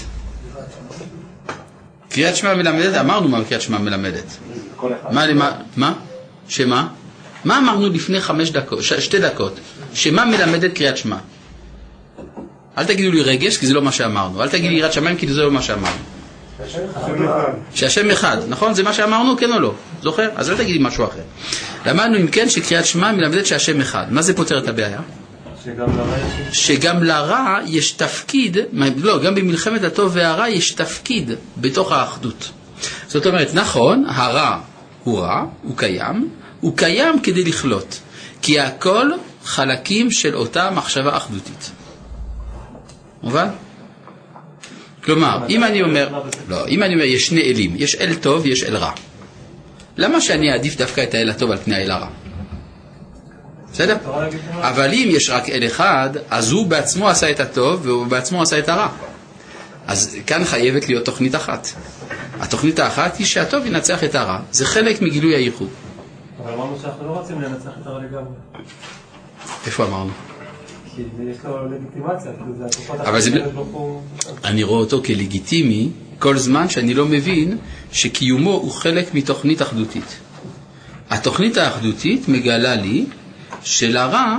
[2.10, 4.36] קריאת שמע מלמדת, אמרנו מה קריאת שמע מלמדת.
[5.76, 5.92] מה?
[6.48, 6.88] שמה?
[7.46, 9.60] מה אמרנו לפני חמש דקות, ש, שתי דקות?
[9.94, 11.16] שמה מלמדת קריאת שמע?
[12.78, 14.42] אל תגידו לי רגש, כי זה לא מה שאמרנו.
[14.42, 15.96] אל תגידו לי יראת שמיים, כי זה לא מה שאמרנו.
[17.74, 18.74] שהשם אחד, נכון?
[18.74, 19.74] זה מה שאמרנו, כן או לא?
[20.02, 20.28] זוכר?
[20.36, 21.20] אז אל תגידי משהו אחר.
[21.86, 24.06] למדנו אם כן שקריאת שמע מלמדת שהשם אחד.
[24.10, 25.00] מה זה פותר את הבעיה?
[26.52, 28.56] שגם לרע יש תפקיד,
[28.96, 32.50] לא, גם במלחמת הטוב והרע יש תפקיד בתוך האחדות.
[33.08, 34.58] זאת אומרת, נכון, הרע
[35.04, 36.28] הוא רע, הוא קיים,
[36.66, 38.00] הוא קיים כדי לכלות,
[38.42, 39.10] כי הכל
[39.44, 41.70] חלקים של אותה מחשבה אחדותית.
[43.22, 43.48] מובן?
[45.04, 48.64] כלומר, אם אני אומר, לא, אם אני אומר יש שני אלים, יש אל טוב ויש
[48.64, 48.90] אל רע.
[49.96, 52.08] למה שאני אעדיף דווקא את האל הטוב על פני האל הרע?
[53.72, 53.96] בסדר?
[54.60, 58.58] אבל אם יש רק אל אחד, אז הוא בעצמו עשה את הטוב והוא בעצמו עשה
[58.58, 58.88] את הרע.
[59.86, 61.68] אז כאן חייבת להיות תוכנית אחת.
[62.40, 64.38] התוכנית האחת היא שהטוב ינצח את הרע.
[64.52, 65.85] זה חלק מגילוי הייחוד.
[66.44, 68.34] אבל אמרנו שאנחנו לא רוצים לנצח את הרע לגמרי.
[69.66, 70.10] איפה אמרנו?
[70.96, 73.44] כי יש לו לגיטימציה, כאילו אבל זה-
[74.44, 77.58] אני רואה אותו כלגיטימי כל זמן שאני לא מבין
[77.92, 80.16] שקיומו הוא חלק מתוכנית אחדותית.
[81.10, 83.06] התוכנית האחדותית מגלה לי
[83.62, 84.36] שלרע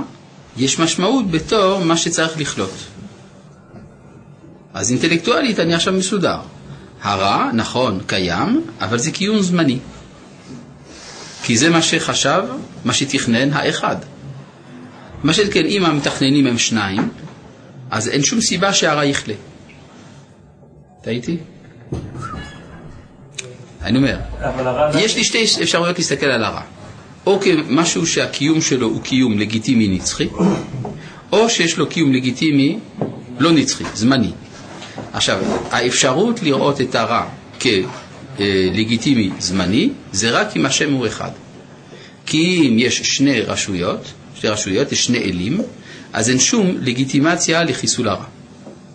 [0.56, 2.74] יש משמעות בתור מה שצריך לכלות.
[4.74, 6.38] אז אינטלקטואלית אני עכשיו מסודר.
[7.02, 9.78] הרע, נכון, קיים, אבל זה קיום זמני.
[11.42, 12.42] כי זה מה שחשב,
[12.84, 13.96] מה שתכנן האחד.
[15.24, 17.08] מה שכן, אם המתכננים הם שניים,
[17.90, 19.34] אז אין שום סיבה שהרע יכלה.
[21.02, 21.36] אתה איתי?
[23.82, 25.00] אני אומר, הרע...
[25.00, 26.62] יש לי שתי אפשרויות להסתכל על הרע.
[27.26, 30.28] או כמשהו שהקיום שלו הוא קיום לגיטימי נצחי,
[31.32, 32.78] או שיש לו קיום לגיטימי
[33.38, 34.30] לא נצחי, זמני.
[35.12, 35.38] עכשיו,
[35.70, 37.26] האפשרות לראות את הרע
[38.38, 41.30] כלגיטימי זמני, זה רק אם השם הוא אחד.
[42.26, 45.60] כי אם יש שני רשויות, שתי רשויות, יש שני אלים,
[46.12, 48.24] אז אין שום לגיטימציה לחיסול הרע.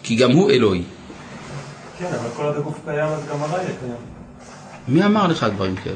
[0.03, 0.81] כי גם הוא אלוהי.
[1.99, 3.95] כן, אבל כל עוד הגוף קיים, אז גם הרע יהיה קיים.
[4.87, 5.95] מי אמר לך דברים כאלה?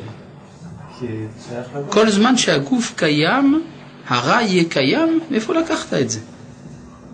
[1.90, 3.64] כל זמן שהגוף קיים,
[4.08, 6.20] הרע יהיה קיים, מאיפה לקחת את זה?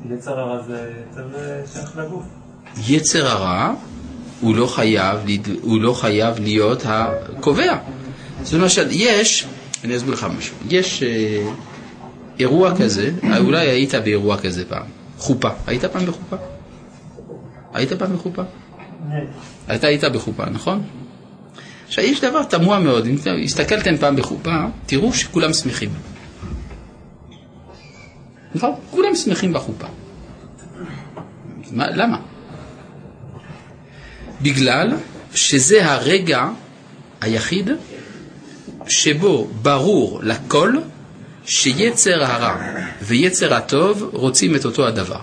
[0.10, 1.28] יצר הרע זה יצר
[1.74, 2.24] שייך לגוף.
[2.88, 3.74] יצר הרע
[4.43, 5.19] הוא לא חייב,
[5.62, 7.77] הוא לא חייב להיות הקובע.
[8.43, 9.45] זאת למשל, יש,
[9.84, 11.43] אני אסביר לך משהו, יש אה,
[12.39, 14.86] אירוע כזה, אולי היית באירוע כזה פעם,
[15.17, 16.36] חופה, היית פעם בחופה?
[17.73, 18.41] היית פעם בחופה?
[19.75, 20.84] אתה היית בחופה, נכון?
[21.88, 25.89] עכשיו, יש דבר תמוה מאוד, אם הסתכלתם פעם בחופה, תראו שכולם שמחים.
[28.56, 28.71] נכון?
[28.91, 29.88] כולם שמחים בחופה.
[31.71, 32.33] מה, למה?
[34.43, 34.93] בגלל
[35.36, 36.47] שזה הרגע
[37.21, 37.69] היחיד
[38.88, 40.73] שבו ברור לכל
[41.45, 42.56] שיצר הרע
[43.01, 45.19] ויצר הטוב רוצים את אותו הדבר.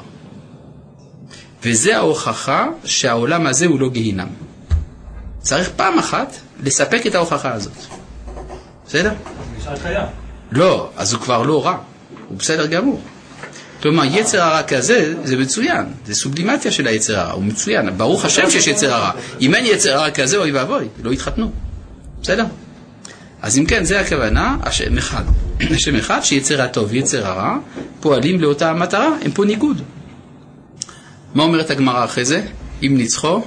[1.63, 4.29] וזה ההוכחה שהעולם הזה הוא לא גיהינם.
[5.41, 7.73] צריך פעם אחת לספק את ההוכחה הזאת.
[8.87, 9.13] בסדר?
[10.53, 11.77] לא, אז הוא כבר לא רע,
[12.29, 13.01] הוא בסדר גמור.
[13.83, 18.51] כלומר, יצר הרע כזה, זה מצוין, זה סובלימציה של היצר הרע, הוא מצוין, ברוך השם
[18.51, 19.11] שיש יצר הרע.
[19.41, 21.51] אם אין יצר הרע כזה, אוי ואבוי, לא יתחתנו.
[22.23, 22.45] בסדר?
[23.43, 25.25] אז אם כן, זה הכוונה, השם אחד.
[25.61, 27.57] השם אחד, שיצר הטוב ויצר הרע
[28.01, 29.83] פועלים לאותה המטרה, הם פה ניגוד.
[31.35, 32.43] מה אומרת הגמרא אחרי זה?
[32.83, 33.43] אם ניצחו,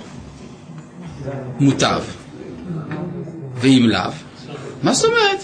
[1.60, 2.02] מוטב.
[3.56, 4.12] ואם לאו,
[4.84, 5.44] מה זאת אומרת?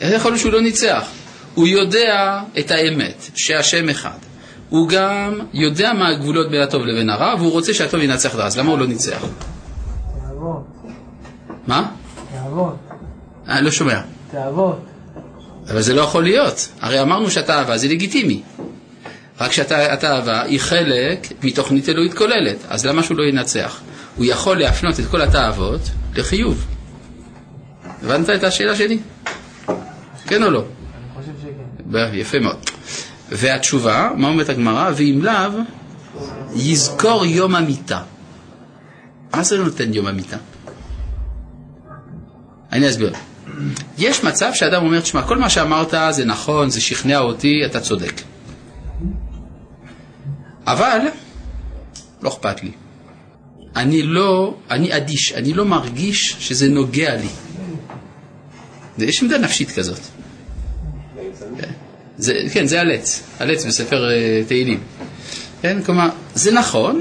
[0.00, 1.08] איך יכול להיות שהוא לא ניצח?
[1.54, 4.18] הוא יודע את האמת, שהשם אחד.
[4.68, 8.46] הוא גם יודע מה הגבולות בין הטוב לבין הרע, והוא רוצה שהטוב ינצח את הרע,
[8.46, 9.24] אז למה הוא לא ניצח?
[10.28, 10.64] תאוות,
[11.66, 11.90] מה?
[12.32, 12.76] תאוות,
[13.48, 14.00] אה, לא שומע.
[14.30, 14.78] תאוות.
[15.70, 16.68] אבל זה לא יכול להיות.
[16.80, 18.42] הרי אמרנו שהתאווה זה לגיטימי.
[19.40, 23.80] רק שהתאווה היא חלק מתוכנית אלוהית כוללת, אז למה שהוא לא ינצח?
[24.16, 25.80] הוא יכול להפנות את כל התאוות
[26.16, 26.66] לחיוב.
[28.02, 28.98] הבנת את השאלה שלי?
[30.26, 30.58] כן או לא?
[30.58, 30.66] אני
[31.14, 31.48] חושב שכן.
[31.48, 31.71] ב-
[32.12, 32.56] יפה מאוד.
[33.28, 34.90] והתשובה, מה אומרת הגמרא?
[34.96, 35.52] ואם לאו,
[36.56, 38.02] יזכור יום המיתה.
[39.34, 40.36] מה זה נותן יום המיתה?
[42.72, 43.12] אני אסביר.
[43.98, 48.22] יש מצב שאדם אומר, תשמע, כל מה שאמרת זה נכון, זה שכנע אותי, אתה צודק.
[50.66, 50.98] אבל,
[52.22, 52.70] לא אכפת לי.
[53.76, 57.28] אני לא, אני אדיש, אני לא מרגיש שזה נוגע לי.
[58.98, 60.00] יש עמדה נפשית כזאת.
[62.18, 64.80] זה, כן, זה הלץ, הלץ בספר uh, תהילים.
[65.62, 67.00] כן, כלומר, זה נכון,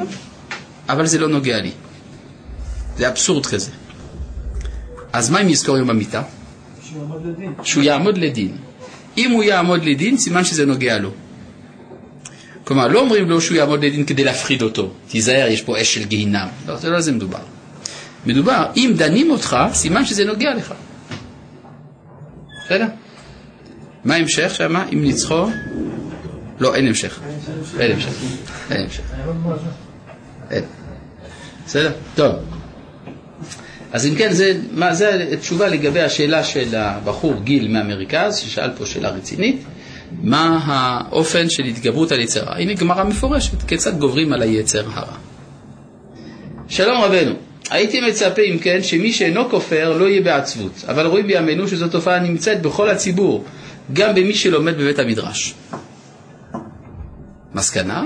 [0.89, 1.71] אבל זה לא נוגע לי.
[2.97, 3.71] זה אבסורד כזה.
[5.13, 6.21] אז מה אם יזכור יום המיטה?
[6.83, 7.53] שהוא יעמוד לדין.
[7.63, 8.57] שהוא יעמוד לדין.
[9.17, 11.11] אם הוא יעמוד לדין, סימן שזה נוגע לו.
[12.63, 16.03] כלומר, לא אומרים לו שהוא יעמוד לדין כדי להפחיד אותו, תיזהר, יש פה אש של
[16.05, 16.47] גיהינם.
[16.67, 17.39] לא, זה לא על זה מדובר.
[18.25, 20.73] מדובר, אם דנים אותך, סימן שזה נוגע לך.
[22.65, 22.85] בסדר?
[24.05, 24.75] מה ההמשך שם?
[24.93, 25.45] אם ניצחו?
[26.59, 27.19] לא, אין המשך.
[27.79, 28.09] אין המשך.
[28.71, 29.01] אין המשך.
[30.51, 30.63] אין.
[31.65, 31.91] בסדר?
[32.15, 32.35] טוב.
[33.91, 38.85] אז אם כן, זה, מה, זה תשובה לגבי השאלה של הבחור גיל מהמרכז, ששאל פה
[38.85, 39.63] שאלה רצינית,
[40.23, 42.55] מה האופן של התגברות על יצר הרע.
[42.55, 45.15] הנה גמרא מפורשת, כיצד גוברים על היצר הרע.
[46.67, 47.31] שלום רבנו,
[47.69, 52.19] הייתי מצפה אם כן שמי שאינו כופר לא יהיה בעצבות, אבל רואים בימינו שזו תופעה
[52.19, 53.45] נמצאת בכל הציבור,
[53.93, 55.53] גם במי שלומד בבית המדרש.
[57.53, 58.03] מסקנה?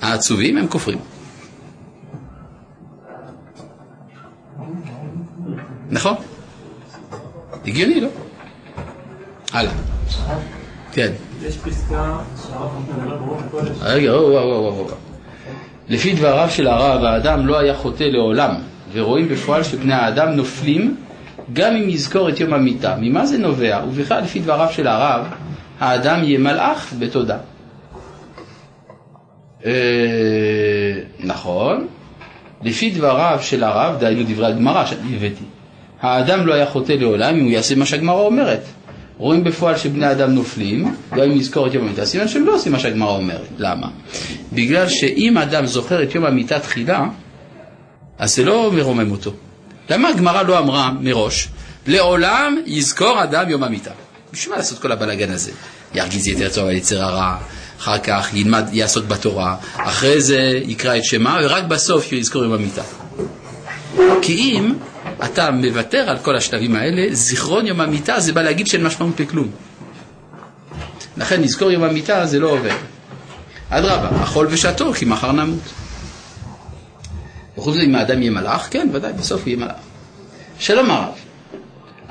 [0.00, 0.98] העצובים הם כופרים.
[5.90, 6.14] נכון?
[7.66, 8.08] הגיוני, לא?
[9.52, 9.72] הלאה.
[10.92, 11.12] כן.
[11.42, 13.76] יש פסקה שהרב מדבר ברוח הקודש.
[13.80, 14.86] רגע, וואו, וואו, וואו.
[15.88, 18.54] לפי דבריו של הרב, האדם לא היה חוטא לעולם,
[18.92, 20.96] ורואים בפועל שבני האדם נופלים
[21.52, 22.96] גם אם יזכור את יום המיתה.
[23.00, 23.82] ממה זה נובע?
[23.88, 25.26] ובכלל, לפי דבריו של הרב,
[25.80, 27.38] האדם יהיה מלאך בתודה.
[29.66, 29.72] אה,
[31.20, 31.86] נכון,
[32.62, 35.44] לפי דבריו של הרב, דהיינו דברי הגמרא שאני הבאתי,
[36.00, 38.62] האדם לא היה חוטא לעולם אם הוא יעשה מה שהגמרא אומרת.
[39.18, 42.72] רואים בפועל שבני אדם נופלים, גם אם יזכור את יום המיטה, סימן שהם לא עושים
[42.72, 43.48] מה שהגמרא אומרת.
[43.58, 43.86] למה?
[44.52, 47.06] בגלל שאם אדם זוכר את יום המיטה תחילה,
[48.18, 49.32] אז זה לא מרומם אותו.
[49.90, 51.48] למה הגמרא לא אמרה מראש,
[51.86, 53.90] לעולם יזכור אדם יום המיטה?
[54.32, 55.50] בשביל מה לעשות כל הבלאגן הזה?
[55.94, 57.36] ירגיז יתר על יצר הרע,
[57.78, 62.82] אחר כך ילמד, יעסוק בתורה, אחרי זה יקרא את שמה, ורק בסוף יזכור יום המיטה.
[64.22, 64.74] כי אם
[65.24, 69.48] אתה מוותר על כל השלבים האלה, זיכרון יום המיטה זה בא להגיד שאין משמעות בכלום.
[71.16, 72.74] לכן לזכור יום המיטה זה לא עובד.
[73.70, 75.81] אדרבה, אכול ושתו כי מחר נמות.
[77.62, 79.76] וחוץ מזה אם האדם יהיה מלאך, כן, ודאי, בסוף הוא יהיה מלאך.
[80.58, 81.14] שלום הרב,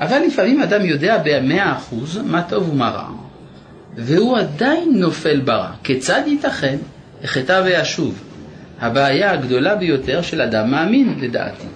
[0.00, 3.08] אבל לפעמים אדם יודע במאה אחוז מה טוב ומה רע,
[3.96, 5.70] והוא עדיין נופל ברע.
[5.82, 6.76] כיצד ייתכן?
[7.24, 8.14] החטא וישוב.
[8.80, 11.66] הבעיה הגדולה ביותר של אדם מאמין, לדעתי.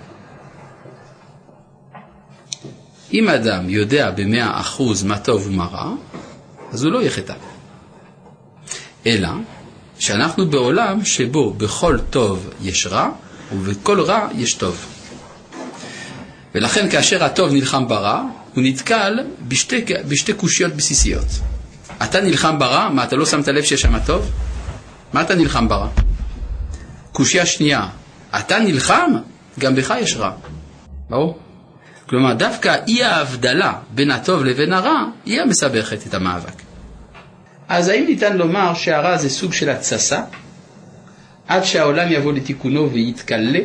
[3.12, 5.92] אם אדם יודע במאה אחוז מה טוב ומה רע,
[6.72, 7.34] אז הוא לא יחטא.
[9.06, 9.28] אלא
[9.98, 13.10] שאנחנו בעולם שבו בכל טוב יש רע
[13.52, 14.86] ובכל רע יש טוב.
[16.54, 18.22] ולכן כאשר הטוב נלחם ברע,
[18.54, 21.26] הוא נתקל בשתי, בשתי קושיות בסיסיות.
[22.02, 24.30] אתה נלחם ברע, מה אתה לא שמת לב שיש שם טוב?
[25.12, 25.88] מה אתה נלחם ברע?
[27.12, 27.86] קושייה שנייה,
[28.38, 29.10] אתה נלחם,
[29.58, 30.30] גם בך יש רע.
[31.10, 31.38] ברור?
[32.08, 36.62] כלומר, דווקא אי ההבדלה בין הטוב לבין הרע, היא המסבכת את המאבק.
[37.68, 40.22] אז האם ניתן לומר שהרע זה סוג של התססה,
[41.48, 43.60] עד שהעולם יבוא לתיקונו ויתקלה?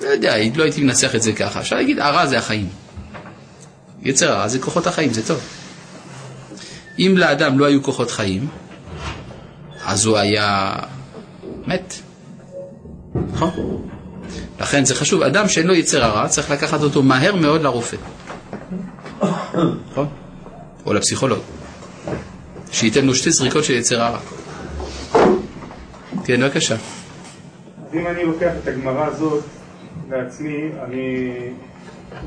[0.00, 1.60] לא יודע, לא הייתי מנסח את זה ככה.
[1.60, 2.68] אפשר להגיד, הרע זה החיים.
[4.02, 5.40] יצר הרע זה כוחות החיים, זה טוב.
[6.98, 8.48] אם לאדם לא היו כוחות חיים,
[9.84, 10.72] אז הוא היה
[11.66, 11.94] מת.
[13.32, 13.50] נכון?
[14.60, 17.96] לכן זה חשוב, אדם שאין לו יצר הרע, צריך לקחת אותו מהר מאוד לרופא.
[19.90, 20.08] נכון?
[20.86, 21.38] או לפסיכולוג.
[22.72, 24.18] שייתן לו שתי זריקות של יצר הרע.
[26.26, 26.74] כן, בבקשה.
[26.74, 29.44] אז אם אני לוקח את הגמרא הזאת
[30.10, 31.30] לעצמי, אני...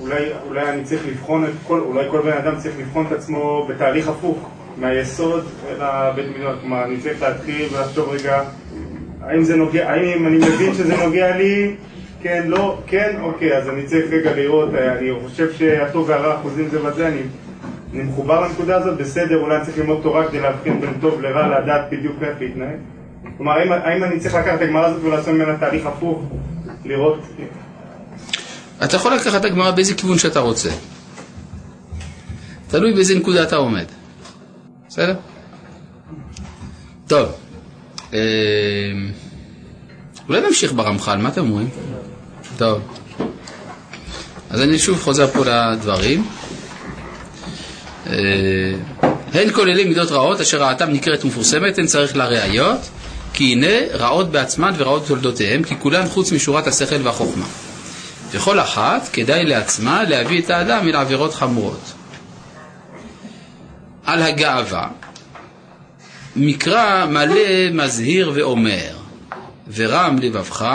[0.02, 3.68] אולי, אולי אני צריך לבחון את כל, אולי כל בן אדם צריך לבחון את עצמו
[3.70, 6.58] בתהליך הפוך, מהיסוד אל הבית מדרש.
[6.62, 8.44] כלומר, אני צריך להתחיל ולחשוב רגע,
[9.22, 11.76] האם זה נוגע, האם אני מבין שזה נוגע לי,
[12.22, 16.80] כן, לא, כן, אוקיי, אז אני צריך רגע לראות, אני חושב שהטוב והרע אחוזים זה
[16.80, 17.22] בזה, אני,
[17.94, 21.60] אני מחובר לנקודה הזאת, בסדר, אולי אני צריך ללמוד תורה כדי להבחין בין טוב לרע,
[21.60, 22.78] לדעת בדיוק איך להתנהג.
[23.40, 26.22] כלומר, האם, האם אני צריך לקחת את הגמרא הזאת ולעשות ממנה תהליך הפוך,
[26.86, 27.20] לראות...
[28.84, 30.70] אתה יכול לקחת את הגמרא באיזה כיוון שאתה רוצה.
[32.68, 33.86] תלוי באיזה נקודה אתה עומד.
[34.88, 35.16] בסדר?
[37.08, 37.30] טוב.
[38.14, 38.20] אה,
[40.30, 41.70] אולי נמשיך ברמח"ל, מה אתם אומרים?
[42.58, 42.82] טוב.
[44.50, 46.26] אז אני שוב חוזר פה לדברים.
[48.08, 48.14] אה,
[49.34, 52.80] הן כוללים מידות רעות אשר רעתם ניכרת ומפורסמת, הן צריך לראיות,
[53.40, 57.46] כי הנה רעות בעצמן ורעות תולדותיהם, כי כולן חוץ משורת השכל והחוכמה.
[58.32, 61.94] וכל אחת כדאי לעצמה להביא את האדם אל עבירות חמורות.
[64.06, 64.88] על הגאווה,
[66.36, 68.98] מקרא מלא מזהיר ואומר,
[69.74, 70.66] ורם לבבך,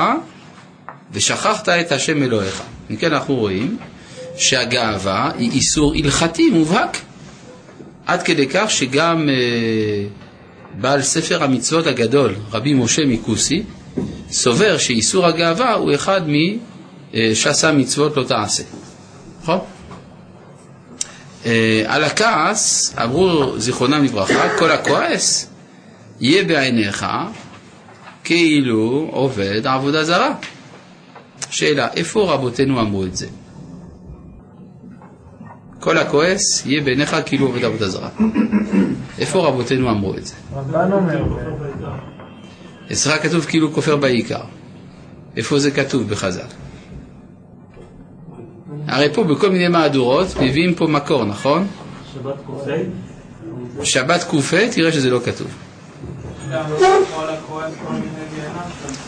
[1.12, 2.62] ושכחת את השם אלוהיך.
[2.90, 3.76] מכן אנחנו רואים
[4.36, 6.96] שהגאווה היא איסור הלכתי מובהק.
[8.06, 10.23] עד כדי כך שגם אה,
[10.80, 13.62] בעל ספר המצוות הגדול, רבי משה מכוסי,
[14.30, 16.20] סובר שאיסור הגאווה הוא אחד
[17.12, 18.62] משעשה מצוות לא תעשה.
[19.42, 19.58] נכון?
[21.46, 25.50] אה, על הכעס אמרו זיכרונם לברכה, כל הכועס
[26.20, 27.06] יהיה בעיניך
[28.24, 30.34] כאילו עובד עבודה זרה.
[31.50, 33.26] שאלה, איפה רבותינו אמרו את זה?
[35.84, 38.08] כל הכועס יהיה בעיניך כאילו עובד עבודה זרה.
[39.18, 40.34] איפה רבותינו אמרו את זה?
[40.54, 41.24] רבן אומר,
[42.92, 44.40] אצלך כתוב כאילו כופר בעיקר.
[45.36, 46.40] איפה זה כתוב בחז"ל?
[48.86, 51.66] הרי פה בכל מיני מהדורות מביאים פה מקור, נכון?
[52.14, 55.48] שבת ק"ה, שבת ק"ה, תראה שזה לא כתוב.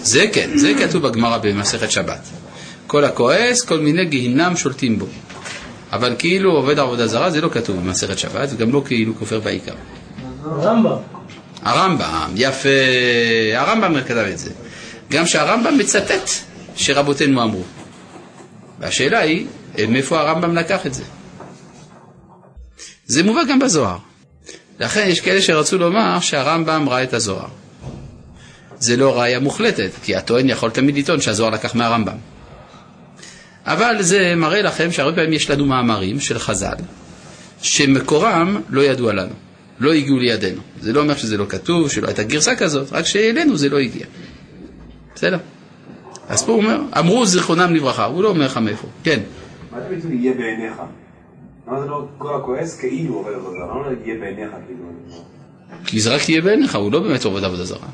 [0.03, 2.29] זה כן, זה כתוב בגמרא במסכת שבת.
[2.87, 5.07] כל הכועס, כל מיני גיהינם שולטים בו.
[5.97, 9.75] אבל כאילו עובד עבודה זרה זה לא כתוב במסכת שבת, וגם לא כאילו כופר בעיקר.
[10.45, 10.97] רמב"ם.
[11.63, 12.69] הרמב"ם, יפה,
[13.55, 14.51] הרמב"ם כתב את זה.
[15.11, 16.31] גם שהרמב"ם מצטט
[16.77, 17.63] שרבותינו אמרו.
[18.81, 19.47] והשאלה היא,
[19.89, 21.03] מאיפה הרמב"ם לקח את זה?
[23.07, 23.97] זה מובא גם בזוהר.
[24.81, 27.49] לכן יש כאלה שרצו לומר שהרמב"ם ראה את הזוהר.
[28.79, 32.36] זה לא ראייה מוחלטת, כי הטוען יכול תמיד לטעון שהזוהר לקח מהרמב"ם.
[33.67, 36.75] אבל זה מראה לכם שהרבה פעמים יש לנו מאמרים של חז"ל,
[37.63, 39.33] שמקורם לא ידוע לנו,
[39.79, 40.61] לא הגיעו לידינו.
[40.81, 44.07] זה לא אומר שזה לא כתוב, שלא הייתה גרסה כזאת, רק שאלינו זה לא הגיע.
[45.15, 45.39] בסדר?
[46.29, 48.89] אז פה הוא אומר, אמרו זיכרונם לברכה, הוא לא אומר לך מאיפה.
[49.05, 49.21] כן.
[49.73, 50.75] מה זה בעצם יהיה בעיניך?
[51.69, 53.67] למה זה לא כל הכועס כאילו עובד עבודה זרה?
[53.67, 54.85] למה לא יהיה בעיניך כאילו?
[55.87, 57.89] כי זה רק יהיה בעיניך, הוא לא באמת עובד עבודה זרה.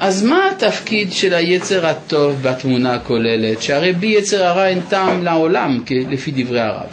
[0.00, 3.62] אז מה התפקיד של היצר הטוב בתמונה הכוללת?
[3.62, 6.88] שהרי בי יצר הרע אין טעם לעולם, לפי דברי הרב.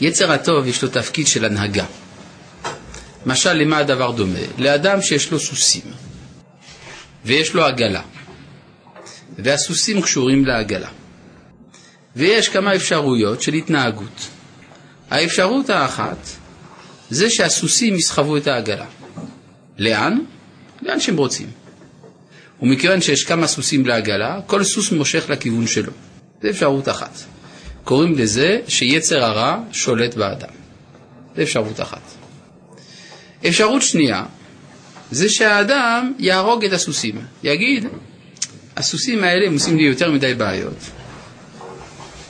[0.00, 1.84] יצר הטוב יש לו תפקיד של הנהגה.
[3.26, 4.38] משל למה הדבר דומה?
[4.58, 5.82] לאדם שיש לו סוסים
[7.24, 8.02] ויש לו עגלה
[9.38, 10.88] והסוסים קשורים לעגלה
[12.16, 14.28] ויש כמה אפשרויות של התנהגות.
[15.10, 16.26] האפשרות האחת
[17.10, 18.86] זה שהסוסים יסחבו את העגלה.
[19.78, 20.18] לאן?
[20.82, 21.50] לאן שהם רוצים.
[22.62, 25.92] ומכיוון שיש כמה סוסים לעגלה, כל סוס מושך לכיוון שלו.
[26.42, 27.18] זו אפשרות אחת.
[27.84, 30.54] קוראים לזה שיצר הרע שולט באדם.
[31.36, 32.02] זו אפשרות אחת.
[33.48, 34.24] אפשרות שנייה
[35.10, 37.20] זה שהאדם יהרוג את הסוסים.
[37.42, 37.86] יגיד,
[38.76, 40.78] הסוסים האלה הם עושים לי יותר מדי בעיות.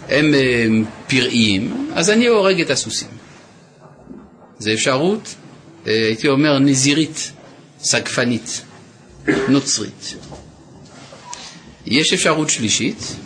[0.09, 0.67] הם אה,
[1.07, 3.09] פראיים, אז אני הורג את הסוסים.
[4.59, 5.35] זו אפשרות,
[5.87, 7.33] אה, הייתי אומר, נזירית,
[7.83, 8.63] סגפנית,
[9.49, 10.15] נוצרית.
[11.87, 13.17] יש אפשרות שלישית,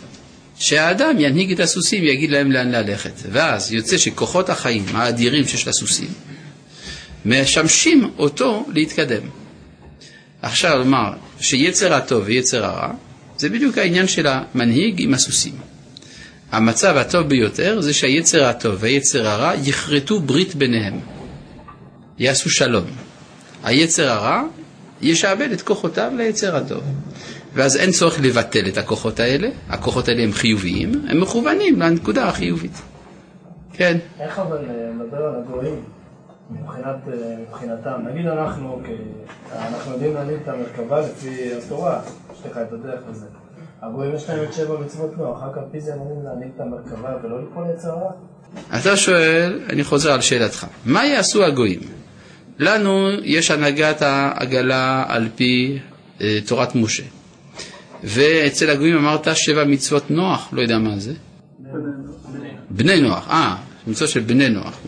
[0.59, 3.13] שהאדם ינהיג את הסוסים, יגיד להם לאן ללכת.
[3.31, 6.09] ואז יוצא שכוחות החיים האדירים שיש לסוסים,
[7.25, 9.21] משמשים אותו להתקדם.
[10.41, 12.91] עכשיו לומר שיצר הטוב ויצר הרע,
[13.37, 15.55] זה בדיוק העניין של המנהיג עם הסוסים.
[16.51, 20.99] המצב הטוב ביותר זה שהיצר הטוב והיצר הרע יכרתו ברית ביניהם,
[22.19, 22.85] יעשו שלום.
[23.63, 24.43] היצר הרע
[25.01, 26.83] ישעבד את כוחותיו ליצר הטוב.
[27.53, 32.81] ואז אין צורך לבטל את הכוחות האלה, הכוחות האלה הם חיוביים, הם מכוונים לנקודה החיובית.
[33.73, 33.97] כן.
[34.19, 35.83] איך אבל אה, מדבר על הגויים
[36.51, 37.13] מבחינת, אה,
[37.49, 38.01] מבחינתם?
[38.11, 42.01] נגיד אנחנו, כ- אנחנו יודעים להנהיג את המרכבה לפי התורה,
[42.33, 43.25] יש לך את הדרך וזה.
[43.81, 47.09] הגויים יש להם את שבע מצוות נוח, רק על פי זה יודעים להנהיג את המרכבה
[47.23, 48.11] ולא ליפול יצר הרע?
[48.79, 51.79] אתה שואל, אני חוזר על שאלתך, מה יעשו הגויים?
[52.63, 55.79] לנו יש הנהגת העגלה על פי
[56.21, 57.03] אה, תורת משה.
[58.03, 61.13] ואצל הגויים אמרת שבע מצוות נוח, לא יודע מה זה.
[62.69, 63.55] בני נוח, אה,
[63.87, 64.79] מצוות של בני נוח,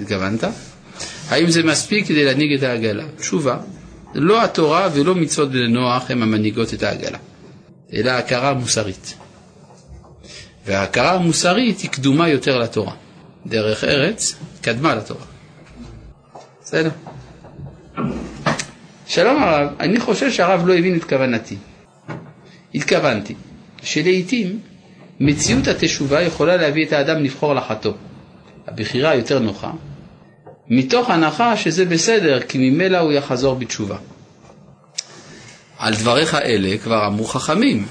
[0.00, 0.44] התכוונת?
[1.28, 3.04] האם זה מספיק כדי להנהיג את העגלה?
[3.16, 3.56] תשובה,
[4.14, 7.18] לא התורה ולא מצוות בני נוח הן המנהיגות את העגלה,
[7.92, 9.14] אלא ההכרה המוסרית.
[10.66, 12.92] וההכרה המוסרית היא קדומה יותר לתורה.
[13.46, 15.24] דרך ארץ קדמה לתורה.
[16.64, 16.90] בסדר?
[19.06, 21.56] שלום הרב, אני חושב שהרב לא הבין את כוונתי.
[22.74, 23.34] התכוונתי
[23.82, 24.58] שלעיתים
[25.20, 27.92] מציאות התשובה יכולה להביא את האדם לבחור לחטוא.
[28.68, 29.70] הבחירה היותר נוחה,
[30.68, 33.96] מתוך הנחה שזה בסדר, כי ממילא הוא יחזור בתשובה.
[35.78, 37.86] על דבריך אלה כבר אמרו חכמים,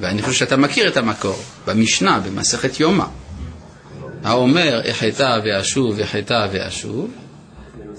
[0.00, 1.36] ואני חושב שאתה מכיר את המקור,
[1.66, 3.04] במשנה, במסכת יומא.
[4.24, 7.10] האומר, החטא ואשוב, החטא ואשוב,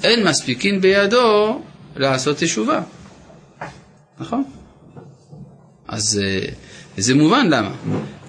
[0.03, 1.61] אין מספיקין בידו
[1.95, 2.81] לעשות תשובה.
[4.19, 4.43] נכון?
[5.87, 6.47] אז אה,
[6.97, 7.71] זה מובן למה.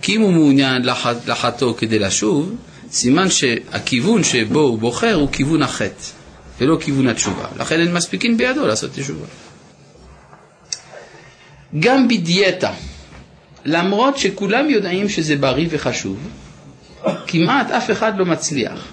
[0.02, 2.54] כי אם הוא מעוניין לח- לחטוא כדי לשוב,
[2.90, 6.04] סימן שהכיוון שבו הוא בוחר הוא כיוון החטא,
[6.60, 7.46] ולא כיוון התשובה.
[7.58, 9.26] לכן אין מספיקין בידו לעשות תשובה.
[11.80, 12.72] גם בדיאטה,
[13.64, 16.18] למרות שכולם יודעים שזה בריא וחשוב,
[17.26, 18.84] כמעט אף אחד לא מצליח.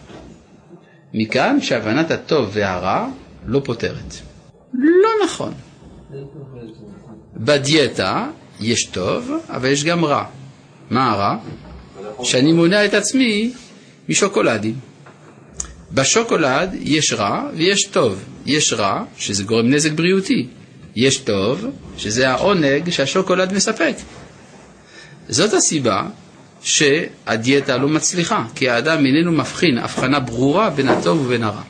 [1.18, 3.08] מכאן שהבנת הטוב והרע
[3.46, 4.14] לא פותרת.
[4.74, 5.54] לא נכון.
[7.38, 8.28] בדיאטה
[8.60, 10.26] יש טוב, אבל יש גם רע.
[10.90, 11.38] מה הרע?
[12.24, 13.54] שאני מונע את עצמי
[14.10, 14.76] משוקולדים.
[15.92, 18.24] בשוקולד יש רע ויש טוב.
[18.46, 20.48] יש רע, שזה גורם נזק בריאותי.
[20.96, 21.66] יש טוב,
[21.98, 23.96] שזה העונג שהשוקולד מספק.
[25.30, 26.04] זאת הסיבה
[26.66, 31.62] שהדיאטה לא מצליחה, כי האדם איננו מבחין הבחנה ברורה בין הטוב ובין הרע.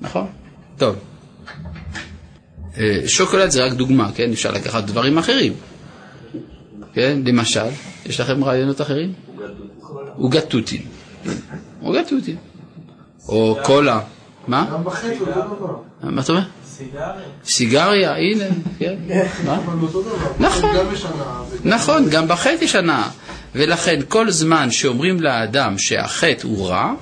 [0.00, 0.26] נכון?
[0.78, 0.96] טוב.
[2.78, 4.32] אה, שוקולד זה רק דוגמה, כן?
[4.32, 5.52] אפשר לקחת דברים אחרים.
[6.92, 7.18] כן?
[7.24, 7.66] למשל,
[8.06, 9.12] יש לכם רעיונות אחרים?
[10.16, 10.82] עוגת תותים.
[11.80, 12.36] עוגת תותים.
[13.28, 14.00] או קולה.
[14.48, 14.66] מה?
[14.72, 15.76] גם בחטא אותו דבר.
[16.02, 16.44] מה אתה אומר?
[16.64, 17.12] סיגריה.
[17.44, 18.44] סיגריה, הנה,
[18.78, 18.96] כן.
[19.46, 19.60] מה?
[20.38, 20.76] נכון.
[21.64, 23.08] נכון, גם בחטא יש הנאה.
[23.58, 26.92] ולכן כל זמן שאומרים לאדם שהחטא הוא רע,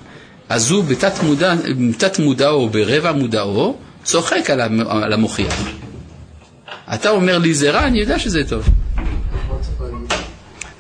[0.49, 1.55] אז הוא בתת מודע,
[1.91, 5.69] בתת מודעו ברבע מודעו צוחק על המ- על המוכיח.
[6.95, 8.69] אתה אומר לי זה רע, אני יודע שזה טוב.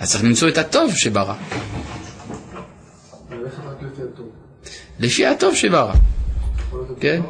[0.01, 0.97] אז צריך למצוא את הטוב
[3.68, 4.29] רק לפי הטוב.
[5.01, 5.43] להיות
[7.01, 7.20] כן?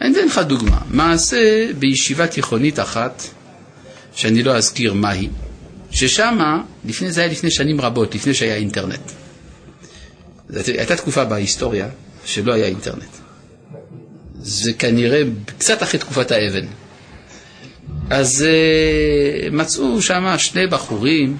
[0.00, 0.78] אני אתן לך דוגמה.
[0.90, 3.22] מעשה בישיבה תיכונית אחת,
[4.14, 5.28] שאני לא אזכיר מהי,
[5.92, 9.10] ששמה, לפני, זה היה לפני שנים רבות, לפני שהיה אינטרנט.
[10.48, 11.88] זאת הייתה תקופה בהיסטוריה
[12.24, 13.16] שלא היה אינטרנט.
[14.40, 16.66] זה כנראה קצת אחרי תקופת האבן.
[18.10, 21.36] אז uh, מצאו שם שני בחורים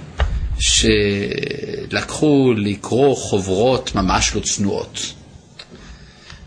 [1.90, 5.12] שלקחו לקרוא חוברות ממש לא צנועות.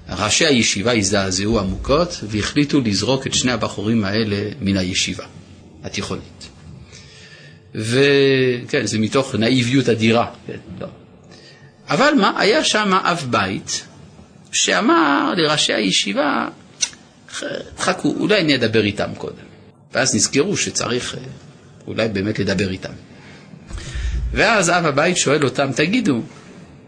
[0.09, 5.23] ראשי הישיבה הזדעזעו עמוקות והחליטו לזרוק את שני הבחורים האלה מן הישיבה
[5.83, 6.34] התיכונית.
[7.75, 10.25] וכן, זה מתוך נאיביות אדירה.
[10.47, 10.87] כן, לא.
[11.89, 13.85] אבל מה, היה שם אב בית
[14.51, 16.47] שאמר לראשי הישיבה,
[17.77, 19.45] חכו, אולי אני אדבר איתם קודם.
[19.93, 21.19] ואז נזכרו שצריך אה,
[21.87, 22.93] אולי באמת לדבר איתם.
[24.31, 26.13] ואז אב הבית שואל אותם, תגידו,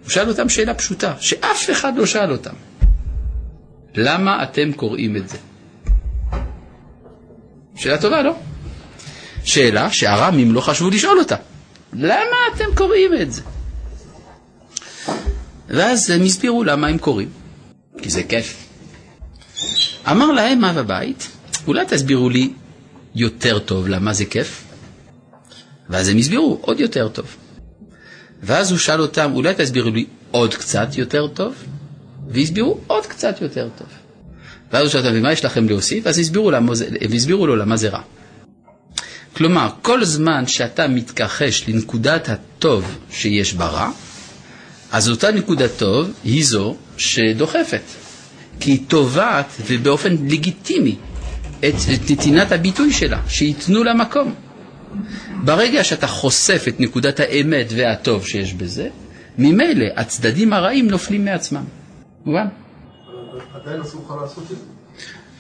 [0.04, 2.54] הוא שאל אותם שאלה פשוטה, שאף אחד לא שאל אותם.
[3.96, 5.38] למה אתם קוראים את זה?
[7.76, 8.36] שאלה טובה, לא?
[9.48, 11.36] שאלה שהרמים לא חשבו לשאול אותה.
[11.94, 13.42] למה אתם קוראים את זה?
[15.70, 17.30] ואז הם הסבירו למה הם קוראים.
[18.02, 18.66] כי זה כיף.
[20.12, 21.28] אמר להם אב הבית,
[21.68, 22.54] אולי תסבירו לי
[23.16, 24.64] יותר טוב למה זה כיף?
[25.90, 27.26] ואז הם הסבירו עוד יותר טוב.
[28.44, 31.56] ואז הוא שאל אותם, אולי תסבירו לי עוד קצת יותר טוב?
[32.28, 33.88] והסבירו עוד קצת יותר טוב.
[34.72, 36.08] ואז הוא שאל אותם, ומה יש לכם להוסיף?
[36.08, 36.72] אז הסבירו, למה
[37.16, 38.02] הסבירו לו למה זה רע.
[39.38, 43.90] כלומר, כל זמן שאתה מתכחש לנקודת הטוב שיש ברע,
[44.92, 47.82] אז אותה נקודת טוב היא זו שדוחפת.
[48.60, 50.96] כי היא תובעת, ובאופן לגיטימי,
[51.60, 54.34] את, את נתינת הביטוי שלה, שייתנו לה מקום.
[55.44, 58.90] ברגע שאתה חושף את נקודת האמת והטוב שיש בזה,
[59.38, 61.64] ממילא הצדדים הרעים נופלים מעצמם.
[62.26, 62.48] מובן?
[63.54, 64.77] עדיין אסור לך לעשות את זה.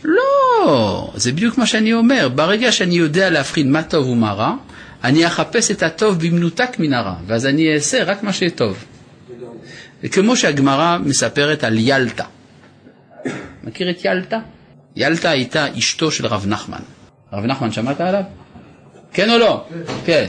[0.03, 2.29] לא, זה בדיוק מה שאני אומר.
[2.35, 4.53] ברגע שאני יודע להבחין מה טוב ומה רע,
[5.03, 8.85] אני אחפש את הטוב במנותק מן הרע, ואז אני אעשה רק מה שטוב.
[10.03, 12.23] וכמו שהגמרא מספרת על ילתא.
[13.63, 14.37] מכיר את ילתא?
[14.95, 16.79] ילתא הייתה אשתו של רב נחמן.
[17.33, 18.23] רב נחמן, שמעת עליו?
[19.13, 19.67] כן או לא?
[20.05, 20.27] כן.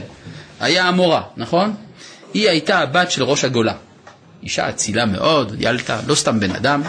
[0.59, 1.73] היה המורה, נכון?
[2.33, 3.73] היא הייתה הבת של ראש הגולה.
[4.43, 6.81] אישה אצילה מאוד, ילתא, לא סתם בן אדם.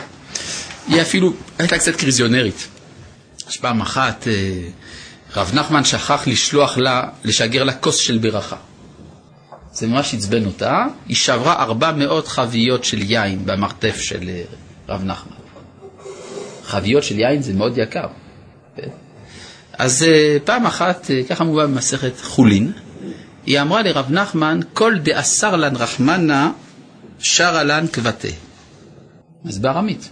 [0.89, 2.69] היא אפילו הייתה קצת קריזיונרית.
[3.51, 4.63] אז פעם אחת אה,
[5.37, 8.57] רב נחמן שכח לשלוח לה, לשגר לה כוס של ברכה.
[9.73, 14.43] זה ממש עצבן אותה, היא שברה 400 חביות של יין במרתף של אה,
[14.89, 15.33] רב נחמן.
[16.65, 18.07] חביות של יין זה מאוד יקר.
[18.77, 18.89] כן?
[19.73, 22.73] אז אה, פעם אחת, ככה מובן במסכת חולין,
[23.47, 26.53] היא אמרה לרב נחמן, כל דאסר לן רחמנה
[27.19, 28.29] שרה לן כבתה.
[29.45, 30.11] אז בארמית.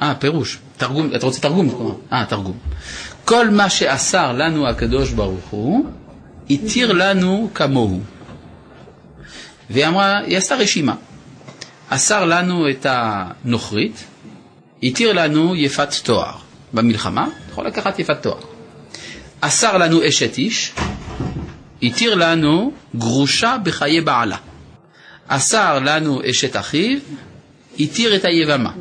[0.00, 0.58] אה, פירוש.
[0.76, 1.98] תרגום, אתה רוצה תרגום?
[2.12, 2.58] אה, תרגום.
[3.24, 5.86] כל מה שאסר לנו הקדוש ברוך הוא,
[6.50, 8.00] התיר לנו כמוהו.
[9.70, 10.94] והיא אמרה, היא עשתה רשימה.
[11.88, 14.04] אסר לנו את הנוכרית,
[14.82, 16.32] התיר לנו יפת תואר.
[16.72, 18.40] במלחמה, יכול לקחת יפת תואר.
[19.40, 20.72] אסר לנו אשת איש,
[21.82, 24.36] התיר לנו גרושה בחיי בעלה.
[25.28, 26.98] אסר לנו אשת אחיו,
[27.80, 28.72] התיר את היבמה.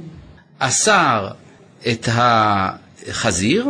[0.64, 1.28] אסר
[1.88, 3.68] את החזיר,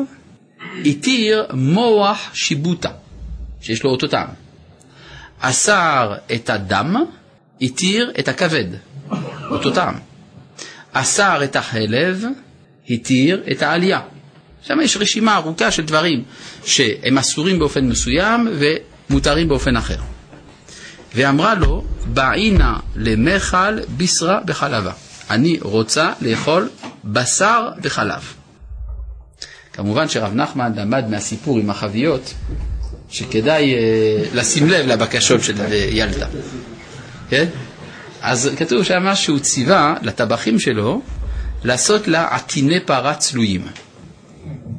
[0.85, 2.89] התיר מוח שיבוטה,
[3.61, 4.27] שיש לו אותו טעם.
[5.39, 6.95] אסר את הדם,
[7.61, 8.65] התיר את הכבד,
[9.49, 9.95] אותו טעם.
[10.91, 12.23] אסר את החלב,
[12.89, 14.01] התיר את העלייה.
[14.61, 16.23] שם יש רשימה ארוכה של דברים
[16.65, 18.47] שהם אסורים באופן מסוים
[19.09, 19.97] ומותרים באופן אחר.
[21.15, 24.91] ואמרה לו, בעינה למכל בשרה בחלבה.
[25.29, 26.69] אני רוצה לאכול
[27.05, 28.33] בשר וחלב.
[29.73, 32.33] כמובן שרב נחמן למד מהסיפור עם החביות
[33.09, 33.79] שכדאי אה,
[34.33, 35.55] לשים לב לבקשות של
[35.89, 36.27] ילדה.
[37.29, 37.45] כן?
[38.21, 41.01] אז כתוב שם שהוא ציווה לטבחים שלו
[41.63, 43.67] לעשות לה עטיני פרה צלויים.